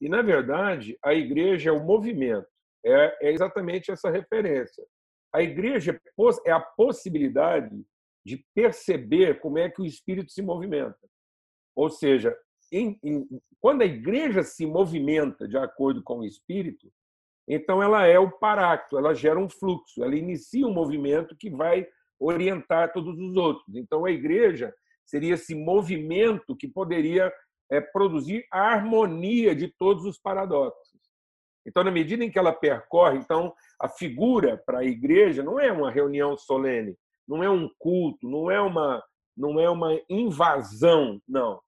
E, 0.00 0.08
na 0.08 0.22
verdade, 0.22 0.96
a 1.02 1.12
igreja 1.12 1.70
é 1.70 1.72
o 1.72 1.82
movimento, 1.82 2.46
é, 2.84 3.28
é 3.28 3.32
exatamente 3.32 3.90
essa 3.90 4.08
referência. 4.08 4.84
A 5.32 5.42
igreja 5.42 6.00
é 6.46 6.52
a 6.52 6.60
possibilidade 6.60 7.84
de 8.24 8.44
perceber 8.54 9.40
como 9.40 9.58
é 9.58 9.70
que 9.70 9.80
o 9.80 9.86
espírito 9.86 10.30
se 10.32 10.42
movimenta. 10.42 10.98
Ou 11.74 11.88
seja, 11.88 12.36
em, 12.72 12.98
em, 13.02 13.26
quando 13.60 13.82
a 13.82 13.86
igreja 13.86 14.42
se 14.42 14.66
movimenta 14.66 15.48
de 15.48 15.56
acordo 15.56 16.02
com 16.02 16.18
o 16.18 16.24
espírito, 16.24 16.90
então 17.48 17.82
ela 17.82 18.06
é 18.06 18.18
o 18.18 18.30
paráclito, 18.30 18.98
ela 18.98 19.14
gera 19.14 19.38
um 19.38 19.48
fluxo, 19.48 20.04
ela 20.04 20.14
inicia 20.14 20.66
um 20.66 20.72
movimento 20.72 21.36
que 21.36 21.48
vai 21.48 21.86
orientar 22.20 22.92
todos 22.92 23.18
os 23.18 23.36
outros. 23.36 23.74
Então 23.74 24.04
a 24.04 24.10
igreja 24.10 24.74
seria 25.06 25.34
esse 25.34 25.54
movimento 25.54 26.54
que 26.54 26.68
poderia 26.68 27.32
é, 27.70 27.80
produzir 27.80 28.46
a 28.52 28.60
harmonia 28.60 29.54
de 29.54 29.68
todos 29.68 30.04
os 30.04 30.18
paradoxos. 30.18 30.98
Então, 31.66 31.84
na 31.84 31.90
medida 31.90 32.24
em 32.24 32.30
que 32.30 32.38
ela 32.38 32.52
percorre, 32.52 33.18
então 33.18 33.54
a 33.78 33.88
figura 33.88 34.56
para 34.56 34.78
a 34.78 34.84
igreja 34.84 35.42
não 35.42 35.60
é 35.60 35.70
uma 35.70 35.90
reunião 35.90 36.36
solene, 36.36 36.96
não 37.28 37.42
é 37.42 37.50
um 37.50 37.68
culto, 37.78 38.28
não 38.28 38.50
é 38.50 38.60
uma 38.60 39.02
não 39.36 39.60
é 39.60 39.70
uma 39.70 39.96
invasão, 40.10 41.22
não. 41.28 41.60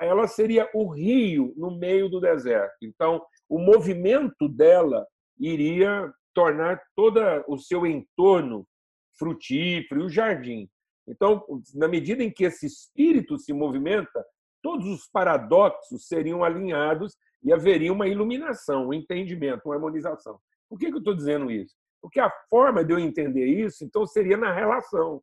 Ela 0.00 0.26
seria 0.26 0.68
o 0.74 0.88
rio 0.88 1.54
no 1.56 1.70
meio 1.70 2.08
do 2.08 2.20
deserto. 2.20 2.74
Então, 2.82 3.24
o 3.48 3.60
movimento 3.60 4.48
dela 4.48 5.06
iria 5.38 6.12
tornar 6.34 6.82
todo 6.96 7.20
o 7.46 7.56
seu 7.58 7.86
entorno 7.86 8.66
frutífero, 9.16 10.04
o 10.04 10.08
jardim. 10.08 10.68
Então, 11.08 11.44
na 11.74 11.86
medida 11.86 12.24
em 12.24 12.30
que 12.30 12.44
esse 12.44 12.66
espírito 12.66 13.38
se 13.38 13.52
movimenta, 13.52 14.24
todos 14.60 14.86
os 14.88 15.08
paradoxos 15.08 16.08
seriam 16.08 16.42
alinhados 16.42 17.16
e 17.42 17.52
haveria 17.52 17.92
uma 17.92 18.08
iluminação, 18.08 18.88
um 18.88 18.92
entendimento, 18.92 19.62
uma 19.64 19.76
harmonização. 19.76 20.40
Por 20.68 20.78
que, 20.78 20.86
eu 20.86 20.98
estou 20.98 21.14
dizendo 21.14 21.50
isso? 21.50 21.74
Porque 22.00 22.20
a 22.20 22.30
forma 22.48 22.84
de 22.84 22.92
eu 22.92 22.98
entender 22.98 23.46
isso, 23.46 23.84
então, 23.84 24.06
seria 24.06 24.36
na 24.36 24.52
relação. 24.52 25.22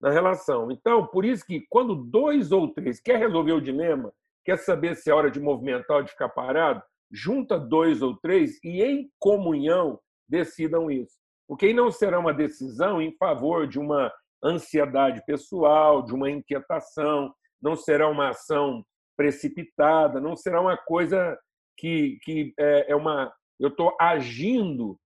Na 0.00 0.10
relação. 0.10 0.70
Então, 0.70 1.06
por 1.06 1.24
isso 1.24 1.44
que 1.44 1.64
quando 1.68 1.94
dois 1.94 2.52
ou 2.52 2.72
três 2.72 3.00
quer 3.00 3.18
resolver 3.18 3.52
o 3.52 3.60
dilema, 3.60 4.12
quer 4.44 4.58
saber 4.58 4.96
se 4.96 5.10
é 5.10 5.14
hora 5.14 5.30
de 5.30 5.40
movimentar 5.40 5.98
ou 5.98 6.02
de 6.02 6.10
ficar 6.10 6.28
parado, 6.28 6.82
junta 7.10 7.58
dois 7.58 8.02
ou 8.02 8.16
três 8.16 8.58
e, 8.62 8.82
em 8.82 9.10
comunhão, 9.18 9.98
decidam 10.28 10.90
isso. 10.90 11.18
Porque 11.48 11.66
aí 11.66 11.72
não 11.72 11.90
será 11.90 12.18
uma 12.18 12.34
decisão 12.34 13.00
em 13.00 13.16
favor 13.16 13.66
de 13.66 13.78
uma 13.78 14.12
ansiedade 14.44 15.22
pessoal, 15.26 16.02
de 16.02 16.12
uma 16.12 16.30
inquietação, 16.30 17.34
não 17.60 17.74
será 17.74 18.08
uma 18.08 18.28
ação 18.30 18.84
precipitada, 19.16 20.20
não 20.20 20.36
será 20.36 20.60
uma 20.60 20.76
coisa 20.76 21.36
que, 21.76 22.18
que 22.22 22.52
é, 22.58 22.92
é 22.92 22.96
uma. 22.96 23.32
Eu 23.58 23.68
estou 23.68 23.96
agindo 24.00 24.98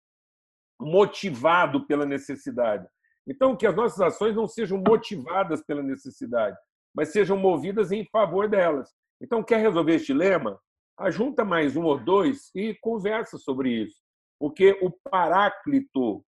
motivado 0.83 1.87
pela 1.87 2.05
necessidade. 2.05 2.87
Então, 3.27 3.57
que 3.57 3.67
as 3.67 3.75
nossas 3.75 4.01
ações 4.01 4.35
não 4.35 4.49
sejam 4.49 4.83
motivadas 4.87 5.63
pela 5.65 5.83
necessidade, 5.83 6.57
mas 6.95 7.11
sejam 7.11 7.37
movidas 7.37 7.93
em 7.93 8.05
favor 8.07 8.49
delas. 8.49 8.91
Então, 9.21 9.43
quer 9.43 9.59
resolver 9.59 9.95
este 9.95 10.09
dilema? 10.09 10.61
Ajunta 10.99 11.45
mais 11.45 11.77
um 11.77 11.85
ou 11.85 11.99
dois 11.99 12.51
e 12.55 12.75
conversa 12.81 13.39
sobre 13.39 13.71
isso. 13.71 13.97
Porque 14.39 14.77
o 14.83 14.91
paráclito 14.91 16.25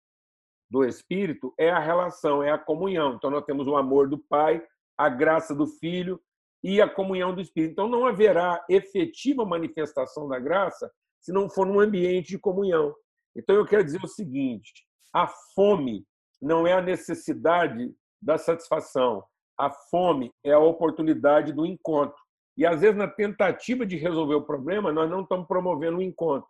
do 0.71 0.85
Espírito 0.85 1.52
é 1.59 1.71
a 1.71 1.78
relação, 1.78 2.43
é 2.43 2.50
a 2.50 2.59
comunhão. 2.59 3.14
Então, 3.14 3.31
nós 3.31 3.45
temos 3.45 3.67
o 3.67 3.76
amor 3.76 4.09
do 4.09 4.19
Pai, 4.19 4.62
a 4.97 5.09
graça 5.09 5.55
do 5.55 5.67
Filho 5.67 6.21
e 6.64 6.81
a 6.81 6.88
comunhão 6.88 7.35
do 7.35 7.40
Espírito. 7.40 7.73
Então, 7.73 7.88
não 7.88 8.07
haverá 8.07 8.64
efetiva 8.69 9.45
manifestação 9.45 10.26
da 10.26 10.38
graça 10.38 10.90
se 11.21 11.33
não 11.33 11.50
for 11.50 11.67
num 11.67 11.81
ambiente 11.81 12.28
de 12.28 12.38
comunhão. 12.38 12.95
Então, 13.38 13.54
eu 13.54 13.64
quero 13.64 13.85
dizer 13.85 14.02
o 14.02 14.09
seguinte: 14.09 14.85
a 15.14 15.28
fome 15.54 16.04
não 16.42 16.66
é 16.66 16.73
a 16.73 16.83
necessidade 16.83 17.95
da 18.21 18.37
satisfação, 18.37 19.25
a 19.57 19.71
fome 19.71 20.33
é 20.45 20.52
a 20.52 20.59
oportunidade 20.59 21.52
do 21.52 21.64
encontro. 21.64 22.18
E, 22.57 22.66
às 22.66 22.80
vezes, 22.80 22.97
na 22.97 23.07
tentativa 23.07 23.87
de 23.87 23.97
resolver 23.97 24.35
o 24.35 24.45
problema, 24.45 24.92
nós 24.92 25.09
não 25.09 25.23
estamos 25.23 25.47
promovendo 25.47 25.99
o 25.99 26.02
encontro. 26.02 26.49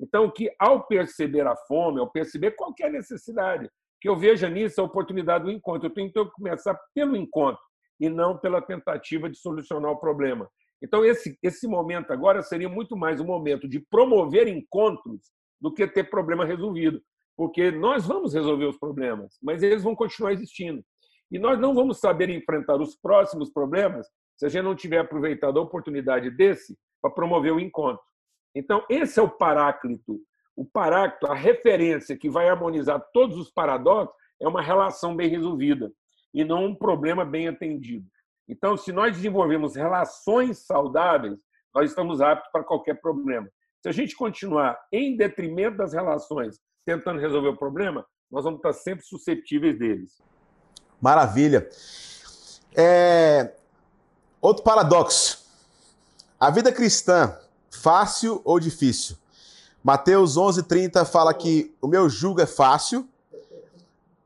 Então, 0.00 0.28
que 0.28 0.52
ao 0.58 0.84
perceber 0.84 1.46
a 1.46 1.54
fome, 1.54 2.00
ao 2.00 2.10
perceber 2.10 2.50
qualquer 2.52 2.90
necessidade, 2.90 3.70
que 4.00 4.08
eu 4.08 4.16
veja 4.16 4.50
nisso 4.50 4.80
a 4.80 4.84
oportunidade 4.84 5.44
do 5.44 5.50
encontro. 5.50 5.88
Eu 5.88 5.94
tenho 5.94 6.12
que 6.12 6.30
começar 6.32 6.78
pelo 6.92 7.16
encontro 7.16 7.62
e 7.98 8.08
não 8.10 8.36
pela 8.36 8.60
tentativa 8.60 9.30
de 9.30 9.38
solucionar 9.38 9.92
o 9.92 10.00
problema. 10.00 10.46
Então, 10.82 11.04
esse, 11.04 11.38
esse 11.42 11.66
momento 11.66 12.12
agora 12.12 12.42
seria 12.42 12.68
muito 12.68 12.96
mais 12.96 13.20
um 13.20 13.24
momento 13.24 13.66
de 13.66 13.80
promover 13.80 14.46
encontros 14.46 15.22
do 15.60 15.72
que 15.72 15.86
ter 15.86 16.10
problema 16.10 16.44
resolvido. 16.44 17.00
Porque 17.36 17.70
nós 17.70 18.06
vamos 18.06 18.34
resolver 18.34 18.66
os 18.66 18.78
problemas, 18.78 19.36
mas 19.42 19.62
eles 19.62 19.82
vão 19.82 19.94
continuar 19.94 20.32
existindo. 20.32 20.84
E 21.30 21.38
nós 21.38 21.58
não 21.58 21.74
vamos 21.74 21.98
saber 21.98 22.30
enfrentar 22.30 22.76
os 22.76 22.94
próximos 22.96 23.50
problemas 23.50 24.06
se 24.36 24.46
a 24.46 24.48
gente 24.48 24.64
não 24.64 24.74
tiver 24.74 24.98
aproveitado 24.98 25.58
a 25.58 25.62
oportunidade 25.62 26.30
desse 26.30 26.76
para 27.02 27.10
promover 27.10 27.52
o 27.52 27.60
encontro. 27.60 28.02
Então, 28.54 28.84
esse 28.88 29.18
é 29.18 29.22
o 29.22 29.28
paráclito. 29.28 30.20
O 30.56 30.64
paráclito, 30.64 31.26
a 31.26 31.34
referência 31.34 32.16
que 32.16 32.30
vai 32.30 32.48
harmonizar 32.48 33.04
todos 33.12 33.36
os 33.36 33.50
paradoxos, 33.50 34.14
é 34.40 34.46
uma 34.46 34.62
relação 34.62 35.16
bem 35.16 35.28
resolvida 35.28 35.92
e 36.32 36.44
não 36.44 36.66
um 36.66 36.74
problema 36.74 37.24
bem 37.24 37.48
atendido. 37.48 38.06
Então, 38.48 38.76
se 38.76 38.92
nós 38.92 39.16
desenvolvemos 39.16 39.74
relações 39.74 40.66
saudáveis, 40.66 41.38
nós 41.74 41.90
estamos 41.90 42.20
aptos 42.20 42.50
para 42.52 42.64
qualquer 42.64 43.00
problema. 43.00 43.48
Se 43.84 43.88
a 43.90 43.92
gente 43.92 44.16
continuar 44.16 44.80
em 44.90 45.14
detrimento 45.14 45.76
das 45.76 45.92
relações, 45.92 46.58
tentando 46.86 47.20
resolver 47.20 47.48
o 47.48 47.56
problema, 47.58 48.02
nós 48.30 48.42
vamos 48.42 48.56
estar 48.56 48.72
sempre 48.72 49.04
suscetíveis 49.04 49.78
deles. 49.78 50.22
Maravilha. 50.98 51.68
É... 52.74 53.52
Outro 54.40 54.64
paradoxo. 54.64 55.46
A 56.40 56.50
vida 56.50 56.72
cristã 56.72 57.38
Fácil 57.70 58.40
ou 58.42 58.58
difícil? 58.58 59.18
Mateus 59.82 60.38
11:30 60.38 61.04
fala 61.04 61.34
que 61.34 61.76
o 61.78 61.86
meu 61.86 62.08
jugo 62.08 62.40
é 62.40 62.46
fácil. 62.46 63.06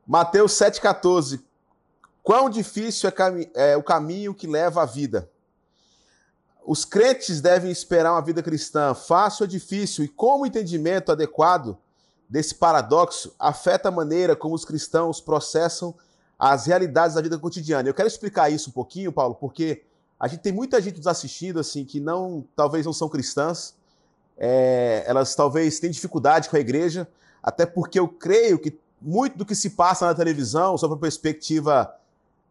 Mateus 0.07 0.53
7:14 0.53 1.43
Quão 2.23 2.49
difícil 2.49 3.09
é, 3.09 3.73
é 3.73 3.75
o 3.75 3.83
caminho 3.83 4.33
que 4.33 4.47
leva 4.47 4.83
à 4.83 4.85
vida? 4.85 5.29
Os 6.65 6.85
crentes 6.85 7.41
devem 7.41 7.71
esperar 7.71 8.11
uma 8.11 8.21
vida 8.21 8.43
cristã 8.43 8.93
fácil 8.93 9.43
ou 9.43 9.47
difícil? 9.47 10.03
E 10.03 10.07
como 10.07 10.43
o 10.43 10.47
entendimento 10.47 11.11
adequado 11.11 11.77
desse 12.29 12.55
paradoxo 12.55 13.33
afeta 13.39 13.89
a 13.89 13.91
maneira 13.91 14.35
como 14.35 14.53
os 14.53 14.65
cristãos 14.65 15.19
processam 15.19 15.95
as 16.37 16.65
realidades 16.65 17.15
da 17.15 17.21
vida 17.21 17.37
cotidiana? 17.37 17.89
Eu 17.89 17.93
quero 17.93 18.07
explicar 18.07 18.49
isso 18.49 18.69
um 18.69 18.73
pouquinho, 18.73 19.11
Paulo, 19.11 19.35
porque 19.35 19.83
a 20.19 20.27
gente 20.27 20.41
tem 20.41 20.51
muita 20.51 20.81
gente 20.81 20.97
nos 20.97 21.07
assistindo 21.07 21.59
assim 21.59 21.85
que 21.85 21.99
não, 21.99 22.45
talvez 22.55 22.85
não 22.85 22.93
são 22.93 23.09
cristãs. 23.09 23.73
É, 24.37 25.03
elas 25.07 25.33
talvez 25.35 25.79
têm 25.79 25.89
dificuldade 25.89 26.49
com 26.49 26.55
a 26.55 26.59
igreja, 26.59 27.07
até 27.41 27.65
porque 27.65 27.99
eu 27.99 28.07
creio 28.07 28.59
que 28.59 28.77
muito 29.01 29.37
do 29.37 29.45
que 29.45 29.55
se 29.55 29.71
passa 29.71 30.05
na 30.05 30.13
televisão, 30.13 30.77
sob 30.77 30.93
a 30.93 30.97
perspectiva, 30.97 31.93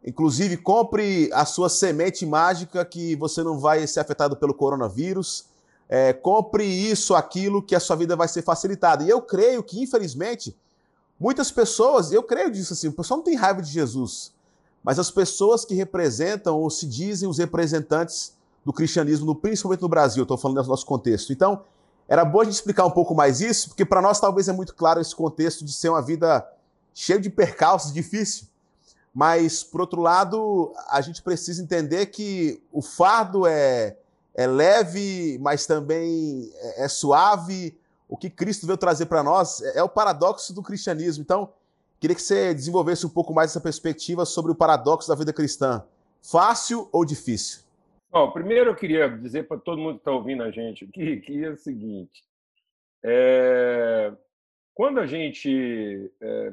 inclusive 0.04 0.56
compre 0.56 1.30
a 1.32 1.44
sua 1.44 1.68
semente 1.68 2.24
mágica 2.24 2.84
que 2.84 3.16
você 3.16 3.42
não 3.42 3.58
vai 3.58 3.86
ser 3.86 4.00
afetado 4.00 4.36
pelo 4.36 4.54
coronavírus. 4.54 5.46
É, 5.88 6.12
compre 6.12 6.64
isso, 6.64 7.14
aquilo, 7.14 7.62
que 7.62 7.74
a 7.74 7.80
sua 7.80 7.96
vida 7.96 8.14
vai 8.14 8.28
ser 8.28 8.42
facilitada. 8.42 9.04
E 9.04 9.08
eu 9.08 9.22
creio 9.22 9.62
que, 9.62 9.82
infelizmente, 9.82 10.56
muitas 11.18 11.50
pessoas, 11.50 12.12
eu 12.12 12.22
creio 12.22 12.50
disso 12.50 12.74
assim, 12.74 12.88
o 12.88 12.92
pessoal 12.92 13.18
não 13.18 13.24
tem 13.24 13.34
raiva 13.34 13.62
de 13.62 13.70
Jesus 13.70 14.32
mas 14.82 14.98
as 14.98 15.10
pessoas 15.10 15.64
que 15.64 15.74
representam 15.74 16.58
ou 16.58 16.70
se 16.70 16.86
dizem 16.86 17.28
os 17.28 17.38
representantes 17.38 18.32
do 18.64 18.72
cristianismo, 18.72 19.34
principalmente 19.34 19.82
no 19.82 19.88
Brasil, 19.88 20.22
estou 20.22 20.36
falando 20.36 20.62
do 20.62 20.68
nosso 20.68 20.86
contexto. 20.86 21.32
Então, 21.32 21.62
era 22.08 22.24
bom 22.24 22.40
a 22.40 22.44
gente 22.44 22.54
explicar 22.54 22.86
um 22.86 22.90
pouco 22.90 23.14
mais 23.14 23.40
isso, 23.40 23.68
porque 23.68 23.84
para 23.84 24.00
nós 24.00 24.18
talvez 24.18 24.48
é 24.48 24.52
muito 24.52 24.74
claro 24.74 25.00
esse 25.00 25.14
contexto 25.14 25.64
de 25.64 25.72
ser 25.72 25.90
uma 25.90 26.02
vida 26.02 26.46
cheia 26.94 27.20
de 27.20 27.28
percalços, 27.28 27.92
difícil. 27.92 28.46
Mas, 29.14 29.64
por 29.64 29.80
outro 29.80 30.00
lado, 30.00 30.72
a 30.90 31.00
gente 31.00 31.22
precisa 31.22 31.62
entender 31.62 32.06
que 32.06 32.62
o 32.72 32.82
fardo 32.82 33.46
é, 33.46 33.96
é 34.34 34.46
leve, 34.46 35.38
mas 35.40 35.66
também 35.66 36.50
é, 36.54 36.84
é 36.84 36.88
suave. 36.88 37.76
O 38.08 38.16
que 38.16 38.30
Cristo 38.30 38.66
veio 38.66 38.78
trazer 38.78 39.06
para 39.06 39.22
nós 39.22 39.60
é, 39.60 39.78
é 39.78 39.82
o 39.82 39.88
paradoxo 39.88 40.54
do 40.54 40.62
cristianismo. 40.62 41.22
Então, 41.22 41.50
Queria 42.00 42.14
que 42.14 42.22
você 42.22 42.54
desenvolvesse 42.54 43.04
um 43.04 43.10
pouco 43.10 43.34
mais 43.34 43.50
essa 43.50 43.60
perspectiva 43.60 44.24
sobre 44.24 44.52
o 44.52 44.54
paradoxo 44.54 45.08
da 45.08 45.16
vida 45.16 45.32
cristã. 45.32 45.84
Fácil 46.22 46.88
ou 46.92 47.04
difícil? 47.04 47.62
Bom, 48.10 48.30
primeiro 48.30 48.70
eu 48.70 48.74
queria 48.74 49.08
dizer 49.08 49.48
para 49.48 49.58
todo 49.58 49.80
mundo 49.80 49.94
que 49.94 50.00
está 50.00 50.12
ouvindo 50.12 50.42
a 50.42 50.50
gente 50.50 50.84
aqui 50.84 51.16
que 51.20 51.44
é 51.44 51.50
o 51.50 51.56
seguinte: 51.56 52.24
é... 53.02 54.12
quando 54.74 55.00
a 55.00 55.06
gente 55.06 56.10
é, 56.20 56.52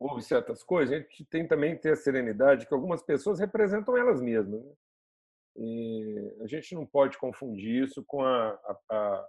ouve 0.00 0.22
certas 0.22 0.62
coisas, 0.62 0.94
a 0.94 0.98
gente 0.98 1.24
tem 1.26 1.46
também 1.46 1.76
que 1.76 1.82
ter 1.82 1.92
a 1.92 1.96
serenidade 1.96 2.66
que 2.66 2.72
algumas 2.72 3.02
pessoas 3.02 3.38
representam 3.38 3.96
elas 3.96 4.20
mesmas. 4.20 4.64
Né? 4.64 4.72
E 5.56 6.36
a 6.40 6.46
gente 6.46 6.74
não 6.74 6.86
pode 6.86 7.18
confundir 7.18 7.84
isso 7.84 8.02
com 8.06 8.24
a, 8.24 8.48
a, 8.48 8.78
a, 8.90 9.28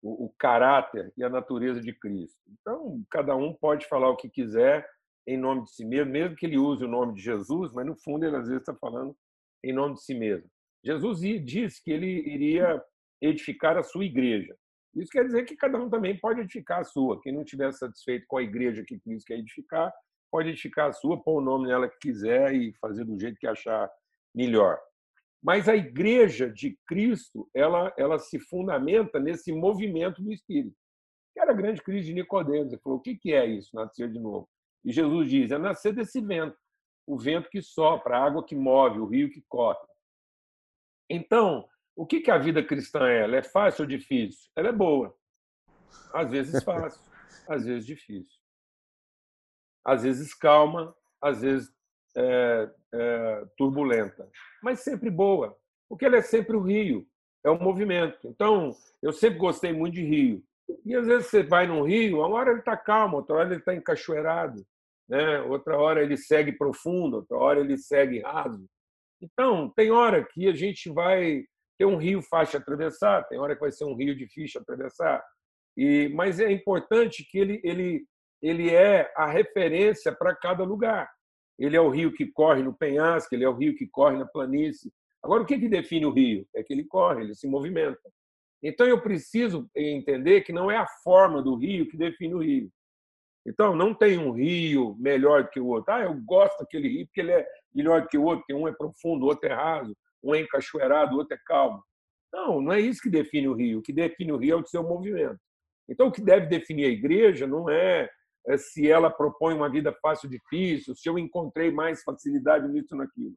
o, 0.00 0.26
o 0.26 0.34
caráter 0.38 1.12
e 1.16 1.24
a 1.24 1.28
natureza 1.28 1.80
de 1.80 1.92
Cristo. 1.92 2.38
Então, 2.60 3.02
cada 3.10 3.34
um 3.34 3.52
pode 3.52 3.86
falar 3.88 4.08
o 4.10 4.16
que 4.16 4.30
quiser 4.30 4.88
em 5.26 5.36
nome 5.36 5.64
de 5.64 5.72
si 5.72 5.84
mesmo, 5.84 6.12
mesmo 6.12 6.36
que 6.36 6.46
ele 6.46 6.58
use 6.58 6.84
o 6.84 6.88
nome 6.88 7.14
de 7.14 7.22
Jesus, 7.22 7.72
mas 7.72 7.86
no 7.86 7.96
fundo 7.96 8.24
ele 8.24 8.36
às 8.36 8.46
vezes 8.46 8.62
está 8.62 8.74
falando 8.74 9.16
em 9.64 9.72
nome 9.72 9.94
de 9.94 10.02
si 10.02 10.14
mesmo. 10.14 10.48
Jesus 10.84 11.20
disse 11.44 11.82
que 11.82 11.92
ele 11.92 12.06
iria 12.06 12.82
edificar 13.20 13.76
a 13.76 13.82
sua 13.82 14.04
igreja. 14.04 14.54
Isso 14.94 15.10
quer 15.10 15.24
dizer 15.24 15.44
que 15.44 15.56
cada 15.56 15.78
um 15.78 15.88
também 15.88 16.18
pode 16.18 16.40
edificar 16.40 16.80
a 16.80 16.84
sua. 16.84 17.20
Quem 17.22 17.32
não 17.32 17.42
estiver 17.42 17.72
satisfeito 17.72 18.26
com 18.26 18.36
a 18.36 18.42
igreja 18.42 18.84
que 18.84 18.98
Cristo 18.98 19.26
quer 19.26 19.38
edificar, 19.38 19.92
pode 20.32 20.48
edificar 20.48 20.88
a 20.88 20.92
sua, 20.92 21.22
pôr 21.22 21.42
o 21.42 21.44
nome 21.44 21.68
nela 21.68 21.86
que 21.86 21.98
quiser 21.98 22.54
e 22.54 22.72
fazer 22.80 23.04
do 23.04 23.20
jeito 23.20 23.38
que 23.38 23.46
achar 23.46 23.92
melhor. 24.34 24.80
Mas 25.44 25.68
a 25.68 25.76
igreja 25.76 26.48
de 26.48 26.78
Cristo, 26.86 27.50
ela, 27.54 27.92
ela 27.98 28.18
se 28.18 28.40
fundamenta 28.40 29.20
nesse 29.20 29.52
movimento 29.52 30.22
do 30.22 30.32
Espírito. 30.32 30.74
Que 31.34 31.40
era 31.40 31.50
a 31.50 31.54
grande 31.54 31.82
crise 31.82 32.06
de 32.06 32.14
Nicodemos. 32.14 32.72
Ele 32.72 32.80
falou: 32.80 32.98
o 32.98 33.02
que 33.02 33.34
é 33.34 33.44
isso, 33.44 33.76
nascer 33.76 34.10
de 34.10 34.18
novo? 34.18 34.48
E 34.84 34.90
Jesus 34.90 35.28
diz: 35.28 35.50
é 35.50 35.58
nascer 35.58 35.92
desse 35.92 36.20
vento, 36.20 36.56
o 37.06 37.18
vento 37.18 37.50
que 37.50 37.60
sopra, 37.60 38.16
a 38.16 38.24
água 38.24 38.44
que 38.44 38.54
move, 38.54 39.00
o 39.00 39.06
rio 39.06 39.30
que 39.30 39.42
corre. 39.48 39.86
Então, 41.10 41.68
o 41.94 42.06
que 42.06 42.30
a 42.30 42.38
vida 42.38 42.64
cristã 42.64 43.06
é? 43.06 43.24
Ela 43.24 43.36
é 43.36 43.42
fácil 43.42 43.82
ou 43.82 43.88
difícil? 43.88 44.50
Ela 44.56 44.68
é 44.68 44.72
boa. 44.72 45.14
Às 46.14 46.30
vezes 46.30 46.62
fácil, 46.64 47.02
às 47.48 47.66
vezes 47.66 47.84
difícil 47.84 48.41
às 49.84 50.02
vezes 50.02 50.34
calma, 50.34 50.94
às 51.20 51.42
vezes 51.42 51.70
é, 52.16 52.70
é, 52.94 53.44
turbulenta, 53.56 54.28
mas 54.62 54.80
sempre 54.80 55.10
boa, 55.10 55.56
porque 55.88 56.04
ela 56.04 56.16
é 56.16 56.22
sempre 56.22 56.56
o 56.56 56.62
rio, 56.62 57.06
é 57.44 57.50
o 57.50 57.60
movimento. 57.60 58.18
Então, 58.24 58.74
eu 59.02 59.12
sempre 59.12 59.38
gostei 59.38 59.72
muito 59.72 59.94
de 59.94 60.04
rio. 60.04 60.42
E 60.84 60.94
às 60.94 61.06
vezes 61.06 61.26
você 61.26 61.42
vai 61.42 61.66
num 61.66 61.82
rio, 61.82 62.18
uma 62.18 62.28
hora 62.28 62.50
ele 62.50 62.60
está 62.60 62.76
calmo, 62.76 63.16
outra 63.16 63.36
hora 63.36 63.48
ele 63.48 63.58
está 63.60 63.74
encachoeirado, 63.74 64.64
né? 65.08 65.40
outra 65.42 65.76
hora 65.76 66.02
ele 66.02 66.16
segue 66.16 66.52
profundo, 66.52 67.16
outra 67.16 67.36
hora 67.36 67.60
ele 67.60 67.76
segue 67.76 68.20
raso. 68.20 68.64
Então, 69.20 69.70
tem 69.76 69.90
hora 69.90 70.24
que 70.24 70.48
a 70.48 70.52
gente 70.52 70.90
vai 70.90 71.44
ter 71.78 71.84
um 71.84 71.96
rio 71.96 72.22
fácil 72.22 72.58
de 72.58 72.62
atravessar, 72.62 73.24
tem 73.24 73.38
hora 73.38 73.54
que 73.54 73.60
vai 73.60 73.72
ser 73.72 73.84
um 73.84 73.94
rio 73.94 74.16
difícil 74.16 74.60
de 74.60 74.64
atravessar. 74.72 75.22
E, 75.76 76.10
mas 76.14 76.38
é 76.38 76.50
importante 76.50 77.24
que 77.28 77.38
ele, 77.38 77.60
ele 77.64 78.04
ele 78.42 78.70
é 78.70 79.10
a 79.16 79.26
referência 79.26 80.12
para 80.12 80.34
cada 80.34 80.64
lugar. 80.64 81.08
Ele 81.58 81.76
é 81.76 81.80
o 81.80 81.88
rio 81.88 82.12
que 82.12 82.26
corre 82.26 82.62
no 82.62 82.74
penhasco, 82.74 83.34
ele 83.34 83.44
é 83.44 83.48
o 83.48 83.54
rio 83.54 83.76
que 83.76 83.86
corre 83.86 84.18
na 84.18 84.26
planície. 84.26 84.92
Agora, 85.22 85.44
o 85.44 85.46
que, 85.46 85.58
que 85.58 85.68
define 85.68 86.04
o 86.04 86.10
rio? 86.10 86.44
É 86.54 86.62
que 86.64 86.72
ele 86.72 86.84
corre, 86.84 87.22
ele 87.22 87.34
se 87.36 87.46
movimenta. 87.46 88.00
Então, 88.60 88.86
eu 88.86 89.00
preciso 89.00 89.70
entender 89.76 90.40
que 90.40 90.52
não 90.52 90.70
é 90.70 90.76
a 90.76 90.86
forma 91.04 91.40
do 91.40 91.54
rio 91.54 91.88
que 91.88 91.96
define 91.96 92.34
o 92.34 92.38
rio. 92.38 92.68
Então, 93.46 93.76
não 93.76 93.94
tem 93.94 94.18
um 94.18 94.32
rio 94.32 94.96
melhor 94.98 95.48
que 95.50 95.60
o 95.60 95.66
outro. 95.66 95.94
Ah, 95.94 96.02
eu 96.02 96.14
gosto 96.24 96.58
daquele 96.58 96.88
rio 96.88 97.06
porque 97.06 97.20
ele 97.20 97.32
é 97.32 97.46
melhor 97.72 98.08
que 98.08 98.18
o 98.18 98.24
outro, 98.24 98.40
porque 98.40 98.54
um 98.54 98.66
é 98.66 98.72
profundo, 98.72 99.24
o 99.24 99.28
outro 99.28 99.48
é 99.48 99.54
raso, 99.54 99.96
um 100.22 100.34
é 100.34 100.40
encachoeirado, 100.40 101.14
o 101.14 101.18
outro 101.18 101.36
é 101.36 101.40
calmo. 101.44 101.82
Não, 102.32 102.60
não 102.60 102.72
é 102.72 102.80
isso 102.80 103.02
que 103.02 103.10
define 103.10 103.48
o 103.48 103.54
rio. 103.54 103.78
O 103.78 103.82
que 103.82 103.92
define 103.92 104.32
o 104.32 104.36
rio 104.36 104.58
é 104.58 104.60
o 104.60 104.66
seu 104.66 104.82
movimento. 104.82 105.38
Então, 105.88 106.08
o 106.08 106.12
que 106.12 106.22
deve 106.22 106.46
definir 106.46 106.86
a 106.86 106.88
igreja 106.88 107.46
não 107.46 107.68
é 107.68 108.02
é, 108.02 108.10
se 108.58 108.90
ela 108.90 109.10
propõe 109.10 109.54
uma 109.54 109.70
vida 109.70 109.92
fácil 110.02 110.26
ou 110.26 110.30
difícil, 110.30 110.94
se 110.94 111.08
eu 111.08 111.18
encontrei 111.18 111.70
mais 111.70 112.02
facilidade 112.02 112.68
nisso 112.68 112.96
naquilo. 112.96 113.34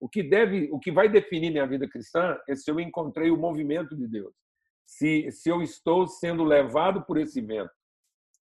O 0.00 0.08
que 0.08 0.22
deve, 0.22 0.68
o 0.72 0.78
que 0.78 0.92
vai 0.92 1.08
definir 1.08 1.50
minha 1.50 1.66
vida 1.66 1.88
cristã 1.88 2.38
é 2.48 2.54
se 2.54 2.70
eu 2.70 2.78
encontrei 2.78 3.30
o 3.30 3.36
movimento 3.36 3.96
de 3.96 4.06
Deus, 4.06 4.34
se 4.86 5.30
se 5.30 5.48
eu 5.48 5.62
estou 5.62 6.06
sendo 6.06 6.44
levado 6.44 7.02
por 7.04 7.16
esse 7.16 7.40
vento, 7.40 7.72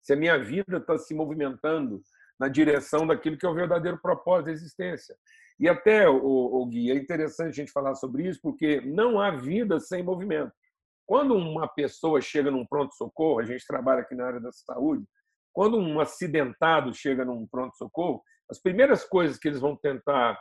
se 0.02 0.12
a 0.12 0.16
minha 0.16 0.38
vida 0.38 0.78
está 0.78 0.98
se 0.98 1.14
movimentando 1.14 2.02
na 2.38 2.48
direção 2.48 3.06
daquilo 3.06 3.36
que 3.36 3.44
é 3.44 3.48
o 3.48 3.54
verdadeiro 3.54 4.00
propósito 4.00 4.46
da 4.46 4.52
existência. 4.52 5.14
E 5.58 5.68
até, 5.68 6.08
o, 6.08 6.16
o 6.24 6.66
Gui, 6.66 6.90
é 6.90 6.94
interessante 6.94 7.48
a 7.48 7.52
gente 7.52 7.70
falar 7.70 7.94
sobre 7.94 8.26
isso, 8.26 8.40
porque 8.42 8.80
não 8.80 9.20
há 9.20 9.30
vida 9.30 9.78
sem 9.78 10.02
movimento. 10.02 10.50
Quando 11.04 11.34
uma 11.34 11.68
pessoa 11.68 12.18
chega 12.22 12.50
num 12.50 12.64
pronto-socorro, 12.64 13.40
a 13.40 13.44
gente 13.44 13.66
trabalha 13.66 14.00
aqui 14.00 14.14
na 14.14 14.26
área 14.26 14.40
da 14.40 14.50
saúde, 14.52 15.04
quando 15.52 15.78
um 15.78 16.00
acidentado 16.00 16.94
chega 16.94 17.24
num 17.24 17.46
pronto-socorro, 17.46 18.22
as 18.50 18.60
primeiras 18.60 19.04
coisas 19.04 19.38
que 19.38 19.48
eles 19.48 19.60
vão 19.60 19.76
tentar 19.76 20.38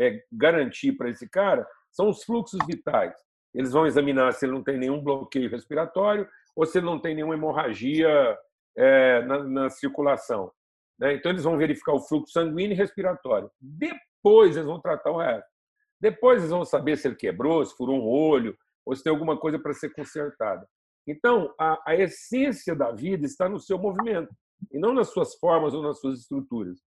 é, 0.00 0.22
garantir 0.32 0.92
para 0.92 1.10
esse 1.10 1.28
cara 1.28 1.66
são 1.90 2.08
os 2.08 2.24
fluxos 2.24 2.58
vitais. 2.66 3.14
Eles 3.54 3.72
vão 3.72 3.86
examinar 3.86 4.32
se 4.32 4.46
ele 4.46 4.52
não 4.52 4.64
tem 4.64 4.78
nenhum 4.78 5.02
bloqueio 5.02 5.50
respiratório 5.50 6.28
ou 6.56 6.66
se 6.66 6.78
ele 6.78 6.86
não 6.86 6.98
tem 6.98 7.14
nenhuma 7.14 7.34
hemorragia 7.34 8.36
é, 8.76 9.22
na, 9.22 9.44
na, 9.44 9.70
circulação. 9.70 10.50
Né? 10.98 11.14
Então, 11.14 11.30
eles 11.30 11.44
vão 11.44 11.58
verificar 11.58 11.92
o 11.92 12.00
fluxo 12.00 12.32
sanguíneo 12.32 12.72
e 12.72 12.76
respiratório. 12.76 13.50
Depois, 13.60 14.56
eles 14.56 14.66
vão 14.66 14.80
tratar 14.80 15.10
o 15.10 15.18
resto. 15.18 15.48
Depois, 16.00 16.38
eles 16.38 16.50
vão 16.50 16.64
saber 16.64 16.96
se 16.96 17.08
ele 17.08 17.14
quebrou, 17.14 17.64
se 17.64 17.76
furou 17.76 18.00
um 18.00 18.08
olho 18.08 18.56
ou 18.84 18.96
se 18.96 19.02
tem 19.02 19.12
alguma 19.12 19.38
coisa 19.38 19.58
para 19.58 19.74
ser 19.74 19.90
consertada. 19.90 20.66
Então, 21.06 21.52
a, 21.58 21.78
a 21.86 21.94
essência 21.94 22.74
da 22.74 22.90
vida 22.90 23.26
está 23.26 23.48
no 23.48 23.60
seu 23.60 23.78
movimento 23.78 24.34
e 24.70 24.78
não 24.78 24.92
nas 24.92 25.08
suas 25.08 25.34
formas 25.36 25.74
ou 25.74 25.82
nas 25.82 26.00
suas 26.00 26.20
estruturas. 26.20 26.78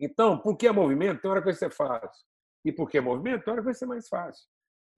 Então, 0.00 0.38
por 0.38 0.56
que 0.56 0.66
é 0.66 0.72
movimento? 0.72 1.20
Tem 1.20 1.30
hora 1.30 1.40
que 1.40 1.46
vai 1.46 1.54
ser 1.54 1.70
fácil. 1.70 2.24
E 2.64 2.72
por 2.72 2.88
que 2.88 2.98
é 2.98 3.00
movimento? 3.00 3.44
Tem 3.44 3.52
hora 3.52 3.62
que 3.62 3.66
vai 3.66 3.74
ser 3.74 3.86
mais 3.86 4.08
fácil. 4.08 4.44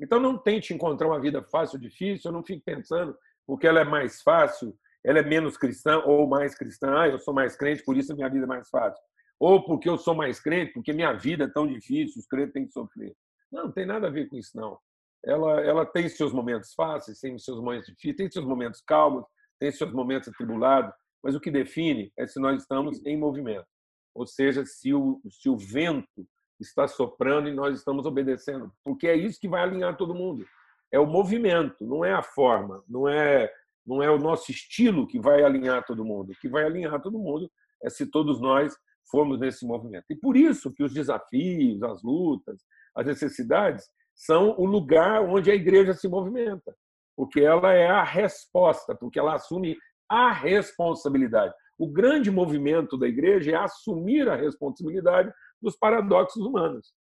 Então, 0.01 0.21
não 0.21 0.39
tente 0.39 0.75
encontrar 0.75 1.09
uma 1.09 1.21
vida 1.21 1.43
fácil 1.43 1.77
ou 1.77 1.81
difícil, 1.81 2.33
não 2.33 2.45
fique 2.45 2.63
pensando 2.65 3.17
porque 3.47 3.67
ela 3.67 3.81
é 3.81 3.85
mais 3.85 4.21
fácil, 4.23 4.77
ela 5.05 5.21
é 5.21 5.23
menos 5.23 5.57
cristã 5.57 6.03
ou 6.05 6.27
mais 6.27 6.55
cristã. 6.55 6.99
Ah, 6.99 7.09
eu 7.09 7.19
sou 7.19 7.33
mais 7.33 7.57
crente, 7.57 7.85
por 7.85 7.97
isso 7.97 8.15
minha 8.15 8.29
vida 8.29 8.45
é 8.45 8.49
mais 8.49 8.69
fácil. 8.69 9.01
Ou 9.39 9.65
porque 9.65 9.89
eu 9.89 9.97
sou 9.97 10.15
mais 10.15 10.41
crente, 10.41 10.73
porque 10.73 10.93
minha 10.93 11.13
vida 11.13 11.45
é 11.45 11.49
tão 11.49 11.67
difícil, 11.67 12.21
os 12.21 12.27
crentes 12.27 12.53
têm 12.53 12.67
que 12.67 12.73
sofrer. 12.73 13.15
Não, 13.53 13.65
não 13.65 13.73
tem 13.73 13.87
nada 13.87 14.09
a 14.09 14.11
ver 14.11 14.29
com 14.29 14.37
isso, 14.37 14.51
não. 14.57 14.79
Ela, 15.25 15.61
ela 15.61 15.87
tem 15.87 16.09
seus 16.09 16.33
momentos 16.33 16.73
fáceis, 16.75 17.21
tem 17.21 17.39
seus 17.39 17.61
momentos 17.61 17.87
difíceis, 17.87 18.17
tem 18.17 18.31
seus 18.31 18.45
momentos 18.45 18.81
calmos, 18.81 19.25
tem 19.61 19.71
seus 19.71 19.93
momentos 19.93 20.29
atribulados, 20.29 20.93
mas 21.23 21.35
o 21.35 21.41
que 21.41 21.51
define 21.51 22.13
é 22.17 22.27
se 22.27 22.39
nós 22.39 22.61
estamos 22.61 23.05
em 23.05 23.17
movimento, 23.17 23.67
ou 24.15 24.27
seja, 24.27 24.65
se 24.65 24.95
o, 24.95 25.21
se 25.31 25.49
o 25.49 25.57
vento 25.57 26.27
está 26.61 26.89
soprando 26.89 27.49
e 27.49 27.55
nós 27.55 27.77
estamos 27.79 28.07
obedecendo, 28.07 28.73
porque 28.85 29.07
é 29.07 29.15
isso 29.15 29.41
que 29.41 29.49
vai 29.49 29.63
alinhar 29.63 29.97
todo 29.97 30.15
mundo. 30.15 30.47
É 30.93 30.99
o 30.99 31.07
movimento, 31.07 31.85
não 31.85 32.05
é 32.05 32.13
a 32.13 32.23
forma, 32.23 32.83
não 32.89 33.09
é 33.09 33.51
não 33.87 34.03
é 34.03 34.11
o 34.11 34.19
nosso 34.19 34.51
estilo 34.51 35.07
que 35.07 35.21
vai 35.21 35.45
alinhar 35.45 35.85
todo 35.85 36.05
mundo. 36.05 36.33
O 36.33 36.35
que 36.41 36.49
vai 36.49 36.65
alinhar 36.65 37.01
todo 37.01 37.21
mundo 37.21 37.49
é 37.85 37.89
se 37.89 38.11
todos 38.11 38.41
nós 38.41 38.77
formos 39.09 39.39
nesse 39.39 39.65
movimento. 39.65 40.07
E 40.11 40.17
por 40.17 40.37
isso 40.37 40.73
que 40.73 40.83
os 40.83 40.93
desafios, 40.93 41.81
as 41.85 42.03
lutas, 42.03 42.61
as 42.97 43.07
necessidades 43.07 43.89
são 44.13 44.57
o 44.59 44.65
lugar 44.65 45.23
onde 45.23 45.51
a 45.51 45.55
igreja 45.55 45.93
se 45.93 46.09
movimenta, 46.09 46.75
porque 47.15 47.41
ela 47.41 47.73
é 47.73 47.87
a 47.87 48.03
resposta, 48.03 48.95
porque 48.95 49.19
ela 49.19 49.35
assume 49.35 49.77
a 50.09 50.33
responsabilidade. 50.33 51.55
O 51.79 51.87
grande 51.87 52.31
movimento 52.31 52.97
da 52.97 53.07
igreja 53.07 53.53
é 53.53 53.55
assumir 53.57 54.29
a 54.29 54.37
responsabilidade 54.37 55.33
dos 55.61 55.77
paradoxos 55.77 56.45
humanos. 56.45 56.93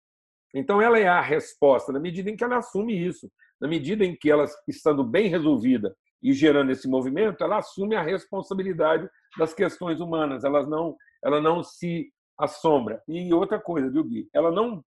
Então, 0.54 0.80
ela 0.80 0.98
é 0.98 1.08
a 1.08 1.20
resposta, 1.20 1.92
na 1.92 2.00
medida 2.00 2.30
em 2.30 2.36
que 2.36 2.44
ela 2.44 2.58
assume 2.58 2.96
isso, 2.96 3.30
na 3.60 3.68
medida 3.68 4.04
em 4.04 4.14
que 4.14 4.30
ela, 4.30 4.44
estando 4.68 5.02
bem 5.02 5.28
resolvida 5.28 5.96
e 6.22 6.32
gerando 6.32 6.70
esse 6.70 6.88
movimento, 6.88 7.42
ela 7.42 7.58
assume 7.58 7.94
a 7.94 8.02
responsabilidade 8.02 9.08
das 9.38 9.54
questões 9.54 10.00
humanas, 10.00 10.44
ela 10.44 10.66
não, 10.66 10.96
ela 11.22 11.40
não 11.40 11.62
se 11.62 12.10
assombra. 12.38 13.02
E 13.08 13.32
outra 13.32 13.58
coisa, 13.58 13.90
viu, 13.90 14.04
Gui? 14.04 14.28
Ela 14.32 14.50
não 14.50 14.84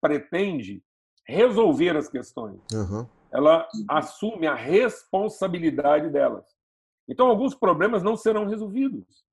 pretende 0.00 0.82
resolver 1.26 1.96
as 1.96 2.08
questões. 2.08 2.60
Uhum. 2.72 3.06
Ela 3.32 3.68
assume 3.88 4.46
a 4.46 4.54
responsabilidade 4.54 6.10
delas. 6.10 6.44
Então, 7.10 7.26
alguns 7.26 7.56
problemas 7.56 8.04
não 8.04 8.16
serão 8.16 8.46
resolvidos. 8.46 9.26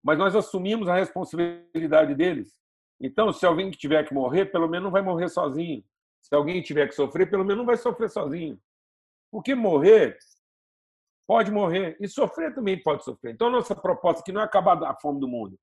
Mas 0.00 0.16
nós 0.16 0.36
assumimos 0.36 0.88
a 0.88 0.94
responsabilidade 0.94 2.14
deles. 2.14 2.56
Então, 3.00 3.32
se 3.32 3.44
alguém 3.44 3.68
tiver 3.72 4.06
que 4.06 4.14
morrer, 4.14 4.46
pelo 4.46 4.68
menos 4.68 4.84
não 4.84 4.92
vai 4.92 5.02
morrer 5.02 5.28
sozinho. 5.28 5.84
Se 6.20 6.32
alguém 6.32 6.62
tiver 6.62 6.86
que 6.86 6.94
sofrer, 6.94 7.28
pelo 7.28 7.44
menos 7.44 7.58
não 7.58 7.66
vai 7.66 7.76
sofrer 7.76 8.08
sozinho. 8.08 8.60
Porque 9.28 9.56
morrer 9.56 10.16
pode 11.26 11.50
morrer 11.50 11.96
e 11.98 12.06
sofrer 12.06 12.54
também 12.54 12.80
pode 12.80 13.02
sofrer. 13.02 13.34
Então, 13.34 13.50
nossa 13.50 13.74
proposta 13.74 14.22
aqui 14.22 14.30
não 14.30 14.40
é 14.40 14.44
acabar 14.44 14.80
a 14.84 14.94
fome 14.94 15.18
do 15.18 15.26
mundo, 15.26 15.58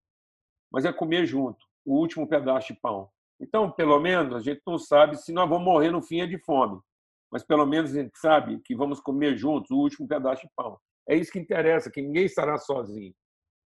mas 0.70 0.84
é 0.84 0.92
comer 0.92 1.26
junto 1.26 1.66
o 1.86 1.96
último 1.96 2.28
pedaço 2.28 2.74
de 2.74 2.80
pão. 2.80 3.10
Então, 3.40 3.72
pelo 3.72 3.98
menos, 4.02 4.36
a 4.36 4.42
gente 4.42 4.62
não 4.68 4.78
sabe 4.78 5.16
se 5.16 5.32
nós 5.32 5.48
vamos 5.48 5.64
morrer 5.64 5.92
no 5.92 6.02
fim 6.02 6.20
é 6.20 6.28
de 6.28 6.38
fome, 6.40 6.82
mas 7.32 7.42
pelo 7.42 7.66
menos 7.66 7.92
a 7.92 8.02
gente 8.02 8.18
sabe 8.18 8.60
que 8.60 8.76
vamos 8.76 9.00
comer 9.00 9.38
juntos 9.38 9.72
o 9.72 9.78
último 9.78 10.06
pedaço 10.06 10.42
de 10.42 10.50
pão. 10.56 10.78
É 11.10 11.16
isso 11.16 11.32
que 11.32 11.40
interessa, 11.40 11.90
que 11.90 12.02
ninguém 12.02 12.26
estará 12.26 12.58
sozinho. 12.58 13.14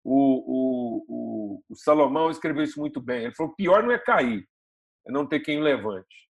O, 0.03 0.15
o, 0.15 1.06
o, 1.08 1.63
o 1.69 1.75
Salomão 1.75 2.32
escreveu 2.32 2.63
isso 2.63 2.79
muito 2.79 3.01
bem. 3.01 3.25
Ele 3.25 3.36
falou: 3.36 3.53
pior 3.53 3.84
não 3.84 3.91
é 3.91 3.99
cair, 3.99 4.47
é 5.06 5.12
não 5.12 5.27
ter 5.27 5.41
quem 5.41 5.62
levante. 5.62 6.29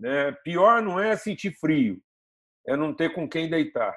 Né? 0.00 0.30
Pior 0.44 0.80
não 0.80 1.00
é 1.00 1.16
sentir 1.16 1.52
frio, 1.58 2.00
é 2.66 2.76
não 2.76 2.94
ter 2.94 3.12
com 3.12 3.28
quem 3.28 3.50
deitar. 3.50 3.94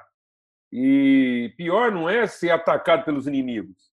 E 0.73 1.53
pior 1.55 1.91
não 1.91 2.09
é 2.09 2.25
ser 2.25 2.49
atacado 2.49 3.05
pelos 3.05 3.27
inimigos, 3.27 3.91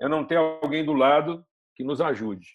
é 0.00 0.08
não 0.08 0.26
ter 0.26 0.36
alguém 0.36 0.84
do 0.84 0.92
lado 0.92 1.46
que 1.76 1.84
nos 1.84 2.00
ajude. 2.00 2.48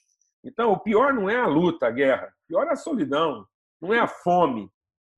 Então, 0.43 0.71
o 0.71 0.79
pior 0.79 1.13
não 1.13 1.29
é 1.29 1.35
a 1.35 1.47
luta, 1.47 1.87
a 1.87 1.91
guerra, 1.91 2.33
o 2.43 2.47
pior 2.47 2.67
é 2.67 2.71
a 2.71 2.75
solidão, 2.75 3.47
não 3.81 3.93
é 3.93 3.99
a 3.99 4.07
fome, 4.07 4.69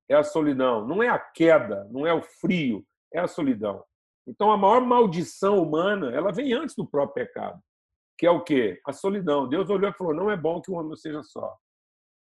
é 0.09 0.15
a 0.15 0.23
solidão, 0.23 0.85
não 0.85 1.01
é 1.01 1.07
a 1.07 1.17
queda, 1.17 1.87
não 1.91 2.05
é 2.05 2.13
o 2.13 2.21
frio, 2.21 2.85
é 3.13 3.19
a 3.19 3.28
solidão. 3.28 3.84
Então, 4.28 4.52
a 4.52 4.58
maior 4.58 4.82
maldição 4.82 5.62
humana, 5.62 6.12
ela 6.12 6.32
vem 6.32 6.54
antes 6.54 6.76
do 6.76 6.88
próprio 6.88 7.26
pecado, 7.26 7.60
que 8.17 8.26
é 8.26 8.32
o 8.32 8.43
quê? 8.43 8.80
A 8.86 8.93
solidão. 8.93 9.47
Deus 9.47 9.69
olhou 9.69 9.89
e 9.89 9.93
falou: 9.93 10.13
não 10.13 10.30
é 10.30 10.38
bom 10.38 10.62
que 10.62 10.71
o 10.71 10.76
homem 10.76 10.95
seja 10.95 11.24
só. 11.24 11.58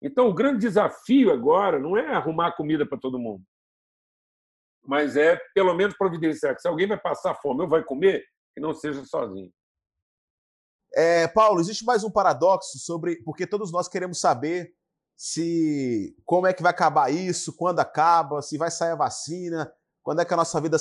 Então, 0.02 0.30
o 0.30 0.34
grande 0.34 0.60
desafio 0.60 1.32
agora 1.32 1.78
não 1.78 1.98
é 1.98 2.08
arrumar 2.08 2.54
comida 2.54 2.86
para 2.86 2.98
todo 2.98 3.20
mundo, 3.20 3.44
mas 4.84 5.18
é, 5.18 5.38
pelo 5.54 5.74
menos, 5.74 5.98
providenciar 5.98 6.56
que 6.56 6.62
se 6.62 6.68
alguém 6.68 6.88
vai 6.88 7.00
passar 7.00 7.36
fome 7.36 7.62
ou 7.62 7.68
vai 7.68 7.84
comer, 7.84 8.26
que 8.54 8.62
não 8.62 8.74
seja 8.74 9.04
sozinho. 9.06 9.52
É, 10.94 11.28
Paulo, 11.28 11.60
existe 11.60 11.86
mais 11.86 12.04
um 12.04 12.10
paradoxo 12.10 12.80
sobre. 12.80 13.22
Porque 13.24 13.46
todos 13.46 13.72
nós 13.72 13.88
queremos 13.88 14.20
saber 14.20 14.74
se 15.16 16.18
como 16.26 16.48
é 16.48 16.54
que 16.54 16.64
vai 16.64 16.72
acabar 16.72 17.12
isso, 17.12 17.56
quando 17.56 17.80
acaba, 17.80 18.42
se 18.42 18.58
vai 18.58 18.72
sair 18.72 18.92
a 18.92 18.96
vacina, 18.96 19.72
quando 20.10 20.22
é 20.22 20.26
que 20.26 20.34
a 20.34 20.38
nossa 20.38 20.60
vida 20.60 20.76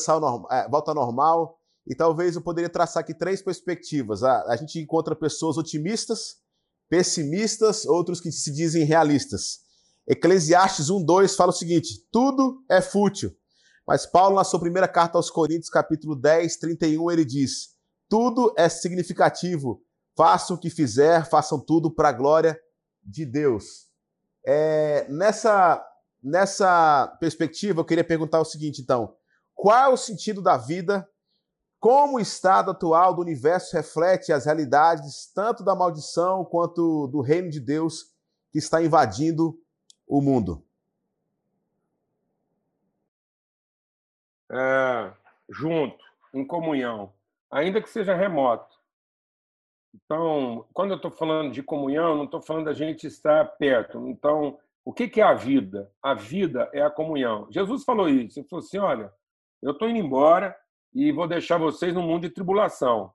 é, 0.51 0.69
volta 0.71 0.91
ao 0.91 0.95
normal. 0.95 1.59
E 1.87 1.95
talvez 1.95 2.35
eu 2.35 2.41
poderia 2.41 2.71
traçar 2.71 3.03
aqui 3.03 3.13
três 3.13 3.43
perspectivas. 3.43 4.23
A, 4.23 4.45
a 4.45 4.57
gente 4.57 4.79
encontra 4.79 5.15
pessoas 5.15 5.59
otimistas, 5.59 6.37
pessimistas, 6.89 7.85
outros 7.85 8.23
que 8.23 8.33
se 8.33 8.51
dizem 8.51 8.85
realistas. 8.85 9.59
Eclesiastes 10.09 10.87
1:2 10.89 11.37
fala 11.37 11.51
o 11.51 11.55
seguinte: 11.55 12.09
tudo 12.11 12.65
é 12.71 12.81
fútil. 12.81 13.31
Mas 13.87 14.07
Paulo, 14.07 14.37
na 14.37 14.45
sua 14.45 14.61
primeira 14.61 14.89
carta 14.89 15.19
aos 15.19 15.29
Coríntios, 15.29 15.69
capítulo 15.69 16.17
10, 16.17 16.57
31, 16.57 17.11
ele 17.11 17.27
diz: 17.27 17.75
tudo 18.09 18.55
é 18.57 18.67
significativo. 18.71 19.83
Façam 20.17 20.57
o 20.57 20.59
que 20.59 20.71
fizer, 20.71 21.29
façam 21.29 21.61
tudo 21.61 21.95
para 21.95 22.09
a 22.09 22.13
glória 22.13 22.59
de 23.05 23.27
Deus. 23.27 23.89
É, 24.43 25.07
nessa, 25.11 25.85
nessa 26.23 27.15
perspectiva, 27.21 27.81
eu 27.83 27.85
queria 27.85 28.05
perguntar 28.05 28.41
o 28.41 28.45
seguinte, 28.47 28.81
então: 28.81 29.18
qual 29.59 29.91
é 29.91 29.93
o 29.93 29.97
sentido 29.97 30.41
da 30.41 30.57
vida 30.57 31.11
como 31.81 32.17
o 32.17 32.21
estado 32.21 32.71
atual 32.71 33.13
do 33.13 33.21
universo 33.21 33.77
reflete 33.77 34.33
as 34.33 34.47
realidades 34.47 35.33
tanto 35.35 35.65
da 35.65 35.75
maldição 35.75 36.45
quanto 36.45 37.09
do 37.09 37.21
reino 37.21 37.51
de 37.51 37.59
Deus 37.59 38.15
que 38.53 38.59
está 38.59 38.81
invadindo 38.81 39.61
o 40.07 40.21
mundo? 40.21 40.65
É, 44.49 45.13
junto, 45.51 46.05
em 46.33 46.47
comunhão, 46.47 47.13
ainda 47.51 47.83
que 47.83 47.91
seja 47.91 48.15
remoto. 48.15 48.79
Então, 49.93 50.65
quando 50.73 50.93
eu 50.93 50.97
estou 50.99 51.11
falando 51.11 51.51
de 51.51 51.65
comunhão, 51.65 52.17
não 52.17 52.27
estou 52.27 52.41
falando 52.41 52.67
da 52.67 52.73
gente 52.73 53.09
estar 53.09 53.45
perto. 53.57 54.07
Então, 54.07 54.57
o 54.85 54.93
que 54.93 55.21
é 55.21 55.25
a 55.25 55.35
vida? 55.35 55.91
A 56.01 56.15
vida 56.15 56.71
é 56.73 56.81
a 56.81 56.91
comunhão. 56.91 57.49
Jesus 57.51 57.83
falou 57.83 58.09
isso. 58.09 58.39
Ele 58.39 58.49
falou 58.49 58.65
assim: 58.65 58.79
olha, 58.79 59.13
eu 59.63 59.73
estou 59.73 59.89
indo 59.89 59.99
embora, 59.99 60.57
e 60.95 61.13
vou 61.13 61.29
deixar 61.29 61.59
vocês 61.59 61.95
no 61.95 62.03
mundo 62.03 62.23
de 62.23 62.31
tribulação. 62.31 63.13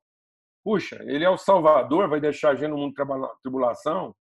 Puxa, 0.64 1.02
ele 1.04 1.26
é 1.26 1.30
o 1.30 1.38
Salvador, 1.38 2.08
vai 2.08 2.22
deixar 2.22 2.52
a 2.52 2.56
gente 2.56 2.70
no 2.70 2.78
mundo 2.78 2.94
de 2.94 3.42
tribulação? 3.42 4.16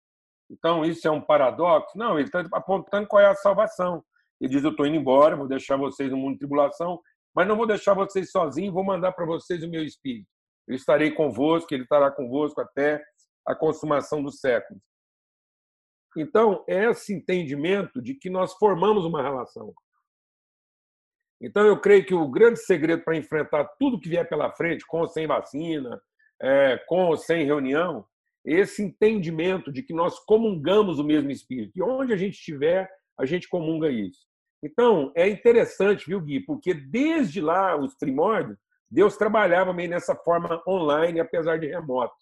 Então, 0.50 0.84
isso 0.84 1.06
é 1.06 1.10
um 1.10 1.20
paradoxo? 1.20 1.96
Não, 1.96 2.18
ele 2.18 2.28
está 2.28 2.44
apontando 2.52 3.06
qual 3.06 3.22
é 3.22 3.26
a 3.26 3.34
salvação. 3.34 4.02
Ele 4.40 4.50
diz: 4.50 4.62
Eu 4.62 4.70
estou 4.70 4.86
indo 4.86 4.96
embora, 4.96 5.36
vou 5.36 5.48
deixar 5.48 5.76
vocês 5.76 6.10
no 6.10 6.16
mundo 6.16 6.34
de 6.34 6.38
tribulação, 6.38 7.00
mas 7.34 7.46
não 7.46 7.56
vou 7.56 7.66
deixar 7.66 7.94
vocês 7.94 8.30
sozinhos, 8.30 8.72
vou 8.72 8.84
mandar 8.84 9.12
para 9.12 9.26
vocês 9.26 9.62
o 9.62 9.68
meu 9.68 9.84
espírito. 9.84 10.28
Eu 10.66 10.74
estarei 10.74 11.10
convosco, 11.10 11.72
ele 11.74 11.82
estará 11.82 12.10
convosco 12.10 12.60
até 12.60 13.02
a 13.46 13.54
consumação 13.54 14.22
dos 14.22 14.40
séculos. 14.40 14.82
Então, 16.16 16.64
é 16.68 16.90
esse 16.90 17.14
entendimento 17.14 18.00
de 18.00 18.14
que 18.14 18.30
nós 18.30 18.54
formamos 18.54 19.04
uma 19.04 19.22
relação. 19.22 19.74
Então, 21.40 21.66
eu 21.66 21.78
creio 21.80 22.04
que 22.04 22.14
o 22.14 22.28
grande 22.28 22.60
segredo 22.60 23.04
para 23.04 23.16
enfrentar 23.16 23.64
tudo 23.78 24.00
que 24.00 24.08
vier 24.08 24.28
pela 24.28 24.50
frente, 24.52 24.86
com 24.86 25.00
ou 25.00 25.08
sem 25.08 25.26
vacina, 25.26 26.00
é, 26.42 26.76
com 26.88 27.06
ou 27.06 27.16
sem 27.16 27.44
reunião, 27.44 28.04
é 28.46 28.52
esse 28.54 28.82
entendimento 28.82 29.70
de 29.72 29.82
que 29.82 29.92
nós 29.92 30.18
comungamos 30.20 30.98
o 30.98 31.04
mesmo 31.04 31.30
Espírito. 31.30 31.72
E 31.76 31.82
onde 31.82 32.12
a 32.12 32.16
gente 32.16 32.34
estiver, 32.34 32.88
a 33.18 33.24
gente 33.24 33.48
comunga 33.48 33.90
isso. 33.90 34.26
Então, 34.62 35.12
é 35.14 35.28
interessante, 35.28 36.06
viu, 36.06 36.20
Gui? 36.20 36.40
Porque 36.40 36.74
desde 36.74 37.40
lá, 37.40 37.76
os 37.76 37.94
primórdios, 37.94 38.58
Deus 38.90 39.16
trabalhava 39.16 39.72
meio 39.72 39.90
nessa 39.90 40.16
forma 40.16 40.62
online, 40.66 41.20
apesar 41.20 41.58
de 41.58 41.66
remoto. 41.66 42.14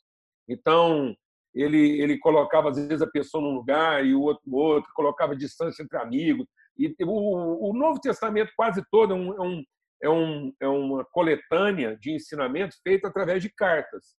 Então, 0.48 1.16
ele, 1.55 2.00
ele 2.00 2.18
colocava, 2.18 2.68
às 2.68 2.76
vezes, 2.76 3.00
a 3.00 3.07
pessoa 3.07 3.42
num 3.42 3.55
lugar 3.55 4.05
e 4.05 4.14
o 4.14 4.20
outro 4.20 4.42
no 4.46 4.57
outro, 4.59 4.90
colocava 4.94 5.35
distância 5.35 5.83
entre 5.83 5.96
amigos. 5.96 6.46
E 6.79 6.95
o, 7.03 7.71
o 7.71 7.73
Novo 7.73 8.01
Testamento 8.01 8.53
quase 8.57 8.85
todo 8.91 9.12
é, 9.12 9.17
um, 9.17 9.65
é, 10.03 10.11
um, 10.11 10.53
é, 10.61 10.65
é 10.67 10.69
uma 10.69 11.05
coletânea 11.05 11.97
de 11.97 12.12
ensinamentos 12.12 12.79
feita 12.83 13.09
através 13.09 13.43
de 13.43 13.51
cartas. 13.51 14.15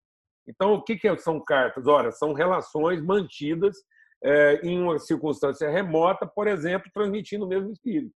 Então, 0.47 0.73
o 0.73 0.83
que, 0.83 0.95
que 0.95 1.17
são 1.17 1.43
cartas? 1.43 1.87
Ora, 1.87 2.11
são 2.11 2.33
relações 2.33 3.01
mantidas 3.01 3.77
é, 4.23 4.61
em 4.63 4.81
uma 4.81 4.97
circunstância 4.97 5.69
remota, 5.69 6.25
por 6.25 6.47
exemplo, 6.47 6.89
transmitindo 6.93 7.45
o 7.45 7.47
mesmo 7.47 7.71
espírito. 7.71 8.13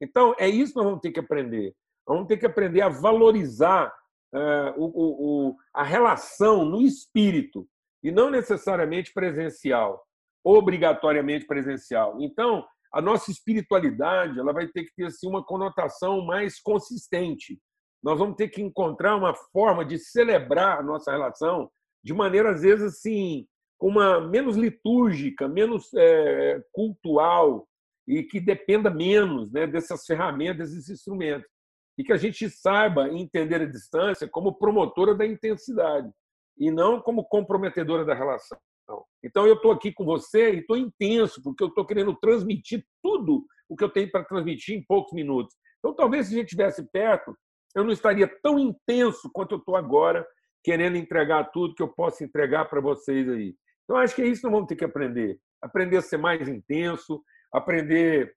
Então, 0.00 0.34
é 0.38 0.48
isso 0.48 0.72
que 0.72 0.78
nós 0.78 0.86
vamos 0.86 1.00
ter 1.00 1.10
que 1.10 1.20
aprender. 1.20 1.74
Nós 2.06 2.16
vamos 2.16 2.28
ter 2.28 2.36
que 2.36 2.46
aprender 2.46 2.80
a 2.82 2.88
valorizar 2.88 3.92
é, 4.34 4.74
o, 4.76 5.48
o, 5.48 5.56
a 5.74 5.82
relação 5.82 6.64
no 6.64 6.80
espírito 6.80 7.66
e 8.02 8.12
não 8.12 8.30
necessariamente 8.30 9.12
presencial, 9.12 10.04
obrigatoriamente 10.44 11.46
presencial. 11.46 12.20
Então, 12.20 12.64
a 12.96 13.02
nossa 13.02 13.30
espiritualidade 13.30 14.38
ela 14.38 14.54
vai 14.54 14.66
ter 14.68 14.84
que 14.84 14.94
ter 14.96 15.04
assim, 15.04 15.28
uma 15.28 15.44
conotação 15.44 16.24
mais 16.24 16.58
consistente. 16.58 17.60
Nós 18.02 18.18
vamos 18.18 18.36
ter 18.36 18.48
que 18.48 18.62
encontrar 18.62 19.16
uma 19.16 19.34
forma 19.52 19.84
de 19.84 19.98
celebrar 19.98 20.78
a 20.78 20.82
nossa 20.82 21.10
relação 21.10 21.70
de 22.02 22.14
maneira, 22.14 22.52
às 22.52 22.62
vezes, 22.62 22.94
assim, 22.94 23.46
uma 23.78 24.18
menos 24.18 24.56
litúrgica, 24.56 25.46
menos 25.46 25.92
é, 25.94 26.62
e 28.08 28.22
que 28.22 28.40
dependa 28.40 28.88
menos 28.88 29.52
né, 29.52 29.66
dessas 29.66 30.06
ferramentas, 30.06 30.70
desses 30.70 30.88
instrumentos. 30.88 31.50
E 31.98 32.04
que 32.04 32.14
a 32.14 32.16
gente 32.16 32.48
saiba 32.48 33.10
entender 33.10 33.60
a 33.60 33.70
distância 33.70 34.26
como 34.26 34.56
promotora 34.56 35.14
da 35.14 35.26
intensidade 35.26 36.10
e 36.56 36.70
não 36.70 37.02
como 37.02 37.24
comprometedora 37.24 38.06
da 38.06 38.14
relação. 38.14 38.58
Então, 39.24 39.46
eu 39.46 39.54
estou 39.54 39.72
aqui 39.72 39.92
com 39.92 40.04
você 40.04 40.54
e 40.54 40.58
estou 40.60 40.76
intenso, 40.76 41.42
porque 41.42 41.62
eu 41.62 41.68
estou 41.68 41.84
querendo 41.84 42.14
transmitir 42.14 42.86
tudo 43.02 43.44
o 43.68 43.76
que 43.76 43.82
eu 43.82 43.88
tenho 43.88 44.10
para 44.10 44.24
transmitir 44.24 44.76
em 44.76 44.84
poucos 44.84 45.12
minutos. 45.12 45.54
Então, 45.78 45.94
talvez 45.94 46.26
se 46.26 46.34
a 46.34 46.36
gente 46.38 46.46
estivesse 46.46 46.88
perto, 46.90 47.36
eu 47.74 47.84
não 47.84 47.90
estaria 47.90 48.28
tão 48.42 48.58
intenso 48.58 49.30
quanto 49.32 49.56
eu 49.56 49.58
estou 49.58 49.76
agora, 49.76 50.26
querendo 50.62 50.96
entregar 50.96 51.50
tudo 51.50 51.74
que 51.74 51.82
eu 51.82 51.88
posso 51.88 52.22
entregar 52.24 52.66
para 52.66 52.80
vocês 52.80 53.28
aí. 53.28 53.54
Então, 53.84 53.96
acho 53.96 54.14
que 54.14 54.22
é 54.22 54.26
isso 54.26 54.40
que 54.40 54.46
nós 54.46 54.54
vamos 54.54 54.68
ter 54.68 54.76
que 54.76 54.84
aprender. 54.84 55.38
Aprender 55.60 55.96
a 55.96 56.02
ser 56.02 56.16
mais 56.16 56.48
intenso, 56.48 57.22
aprender 57.52 58.34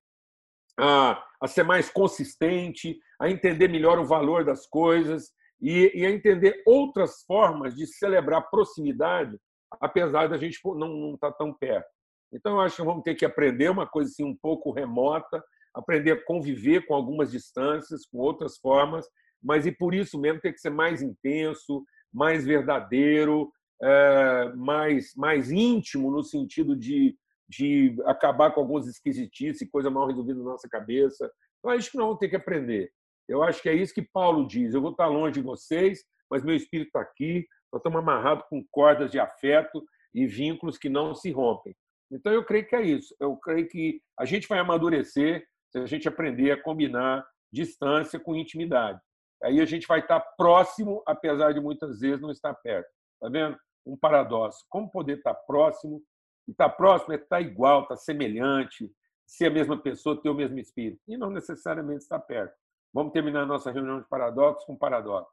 a, 0.80 1.24
a 1.42 1.48
ser 1.48 1.64
mais 1.64 1.90
consistente, 1.90 2.98
a 3.20 3.30
entender 3.30 3.68
melhor 3.68 4.00
o 4.00 4.06
valor 4.06 4.44
das 4.44 4.68
coisas 4.68 5.32
e, 5.62 5.92
e 5.94 6.06
a 6.06 6.10
entender 6.10 6.62
outras 6.66 7.24
formas 7.26 7.76
de 7.76 7.86
celebrar 7.86 8.50
proximidade 8.50 9.38
apesar 9.80 10.28
da 10.28 10.38
gente 10.38 10.60
não 10.64 11.14
estar 11.14 11.32
tá 11.32 11.38
tão 11.38 11.54
perto. 11.54 11.88
Então, 12.32 12.54
eu 12.54 12.62
acho 12.62 12.76
que 12.76 12.84
vamos 12.84 13.04
ter 13.04 13.16
que 13.16 13.26
aprender 13.26 13.70
uma 13.70 13.88
coisa 13.88 14.10
assim 14.10 14.24
um 14.24 14.36
pouco 14.36 14.72
remota, 14.72 15.44
aprender 15.74 16.12
a 16.12 16.26
conviver 16.26 16.86
com 16.86 16.94
algumas 16.94 17.32
distâncias, 17.32 18.06
com 18.06 18.20
outras 18.20 18.58
formas, 18.58 19.08
mas 19.42 19.66
e 19.66 19.72
por 19.72 19.94
isso 19.94 20.20
mesmo 20.20 20.42
tem 20.42 20.52
que 20.52 20.60
ser 20.60 20.70
mais 20.70 21.02
intenso, 21.02 21.84
mais 22.14 22.46
verdadeiro, 22.46 23.52
é, 23.82 24.54
mais, 24.56 25.14
mais 25.16 25.52
íntimo 25.52 26.12
no 26.12 26.24
sentido 26.24 26.76
de, 26.76 27.16
de 27.48 27.96
acabar 28.06 28.52
com 28.52 28.60
algumas 28.60 28.88
esquisitices 28.88 29.70
coisa 29.70 29.90
mal 29.90 30.08
resolvida 30.08 30.40
na 30.40 30.52
nossa 30.52 30.68
cabeça. 30.68 31.32
Então, 31.60 31.72
acho 31.72 31.92
que 31.92 31.98
nós 31.98 32.06
vamos 32.06 32.20
ter 32.20 32.30
que 32.30 32.36
aprender. 32.36 32.92
Eu 33.28 33.44
acho 33.44 33.62
que 33.62 33.70
é 33.70 33.74
isso 33.74 33.94
que 33.94 34.02
Paulo 34.02 34.48
diz. 34.48 34.74
Eu 34.74 34.82
vou 34.82 34.92
estar 34.92 35.08
longe 35.08 35.34
de 35.34 35.42
vocês, 35.42 36.04
mas 36.30 36.44
meu 36.44 36.56
espírito 36.56 36.88
está 36.88 37.02
aqui, 37.02 37.46
nós 37.72 37.80
estamos 37.80 38.00
amarrados 38.00 38.46
com 38.50 38.66
cordas 38.72 39.12
de 39.12 39.20
afeto 39.20 39.84
e 40.14 40.26
vínculos 40.26 40.78
que 40.78 40.90
não 40.90 41.14
se 41.14 41.32
rompem. 41.32 41.76
Então, 42.12 42.34
eu 42.34 42.44
creio 42.44 42.68
que 42.68 42.76
é 42.76 42.82
isso. 42.82 43.16
Eu 43.20 43.38
creio 43.38 43.68
que 43.68 44.02
a 44.18 44.26
gente 44.26 44.48
vai 44.48 44.60
amadurecer 44.60 45.48
se 45.72 45.78
a 45.78 45.86
gente 45.86 46.08
aprender 46.08 46.52
a 46.52 46.62
combinar 46.62 47.26
distância 47.52 48.20
com 48.20 48.36
intimidade. 48.36 49.00
Aí 49.44 49.62
a 49.62 49.66
gente 49.66 49.88
vai 49.88 50.00
estar 50.00 50.20
próximo, 50.38 51.02
apesar 51.06 51.54
de 51.54 51.62
muitas 51.62 52.00
vezes 52.00 52.22
não 52.22 52.32
estar 52.32 52.54
perto. 52.56 52.90
Está 53.14 53.30
vendo? 53.30 53.58
Um 53.86 53.96
paradoxo. 53.96 54.66
Como 54.70 54.90
poder 54.90 55.18
estar 55.18 55.34
próximo? 55.34 56.02
E 56.48 56.52
estar 56.52 56.70
próximo 56.70 57.14
é 57.14 57.18
estar 57.18 57.40
igual, 57.40 57.84
estar 57.84 57.96
semelhante, 57.96 58.92
ser 59.26 59.46
a 59.46 59.52
mesma 59.52 59.78
pessoa, 59.78 60.20
ter 60.20 60.30
o 60.30 60.34
mesmo 60.34 60.60
espírito. 60.60 61.00
E 61.08 61.16
não 61.16 61.30
necessariamente 61.30 62.02
estar 62.02 62.20
perto. 62.20 62.54
Vamos 62.94 63.14
terminar 63.14 63.46
nossa 63.46 63.72
reunião 63.72 64.02
de 64.02 64.08
paradoxo 64.08 64.66
com 64.66 64.76
paradoxo. 64.76 65.32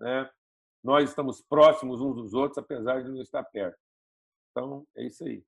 Né? 0.00 0.28
Nós 0.82 1.10
estamos 1.10 1.42
próximos 1.42 2.00
uns 2.00 2.14
dos 2.14 2.34
outros, 2.34 2.58
apesar 2.58 3.02
de 3.02 3.10
não 3.10 3.20
estar 3.20 3.42
perto. 3.44 3.78
Então, 4.50 4.84
é 4.96 5.06
isso 5.06 5.24
aí. 5.24 5.42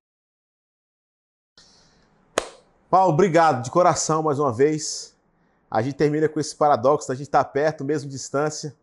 Paulo, 2.89 3.13
obrigado 3.13 3.63
de 3.63 3.71
coração 3.71 4.21
mais 4.21 4.37
uma 4.37 4.51
vez. 4.51 5.17
A 5.69 5.81
gente 5.81 5.95
termina 5.95 6.27
com 6.27 6.39
esse 6.39 6.53
paradoxo, 6.55 7.11
a 7.11 7.15
gente 7.15 7.27
está 7.27 7.43
perto, 7.43 7.85
mesmo 7.85 8.09
distância. 8.09 8.75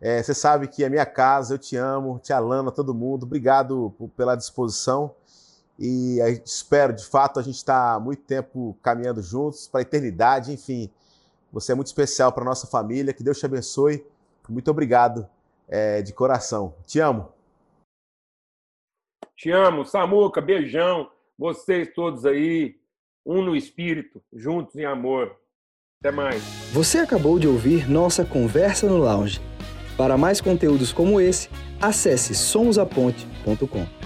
É, 0.00 0.22
você 0.22 0.34
sabe 0.34 0.68
que 0.68 0.84
é 0.84 0.88
minha 0.88 1.06
casa, 1.06 1.54
eu 1.54 1.58
te 1.58 1.74
amo, 1.74 2.18
te 2.18 2.32
alano 2.32 2.70
todo 2.70 2.94
mundo. 2.94 3.24
Obrigado 3.24 3.94
pela 4.16 4.36
disposição. 4.36 5.14
E 5.78 6.18
espero, 6.44 6.92
de 6.92 7.04
fato, 7.04 7.40
a 7.40 7.42
gente 7.42 7.56
estar 7.56 7.94
tá 7.94 8.00
muito 8.00 8.22
tempo 8.22 8.76
caminhando 8.82 9.22
juntos 9.22 9.66
para 9.66 9.80
a 9.80 9.82
eternidade. 9.82 10.52
Enfim, 10.52 10.90
você 11.50 11.72
é 11.72 11.74
muito 11.74 11.86
especial 11.86 12.30
para 12.32 12.44
nossa 12.44 12.66
família. 12.66 13.14
Que 13.14 13.22
Deus 13.22 13.38
te 13.38 13.46
abençoe. 13.46 14.06
Muito 14.48 14.70
obrigado 14.70 15.28
é, 15.68 16.02
de 16.02 16.12
coração. 16.12 16.74
Te 16.86 17.00
amo. 17.00 17.32
Te 19.36 19.50
amo, 19.50 19.84
Samuca, 19.84 20.40
beijão. 20.40 21.10
Vocês 21.38 21.92
todos 21.94 22.26
aí, 22.26 22.76
um 23.24 23.42
no 23.42 23.54
espírito, 23.54 24.22
juntos 24.32 24.74
em 24.76 24.84
amor. 24.84 25.36
Até 26.00 26.10
mais. 26.10 26.42
Você 26.72 26.98
acabou 26.98 27.38
de 27.38 27.46
ouvir 27.46 27.88
nossa 27.88 28.24
conversa 28.24 28.88
no 28.88 28.98
lounge. 28.98 29.40
Para 29.96 30.16
mais 30.16 30.40
conteúdos 30.40 30.92
como 30.92 31.20
esse, 31.20 31.48
acesse 31.80 32.34
somosaponte.com. 32.34 33.97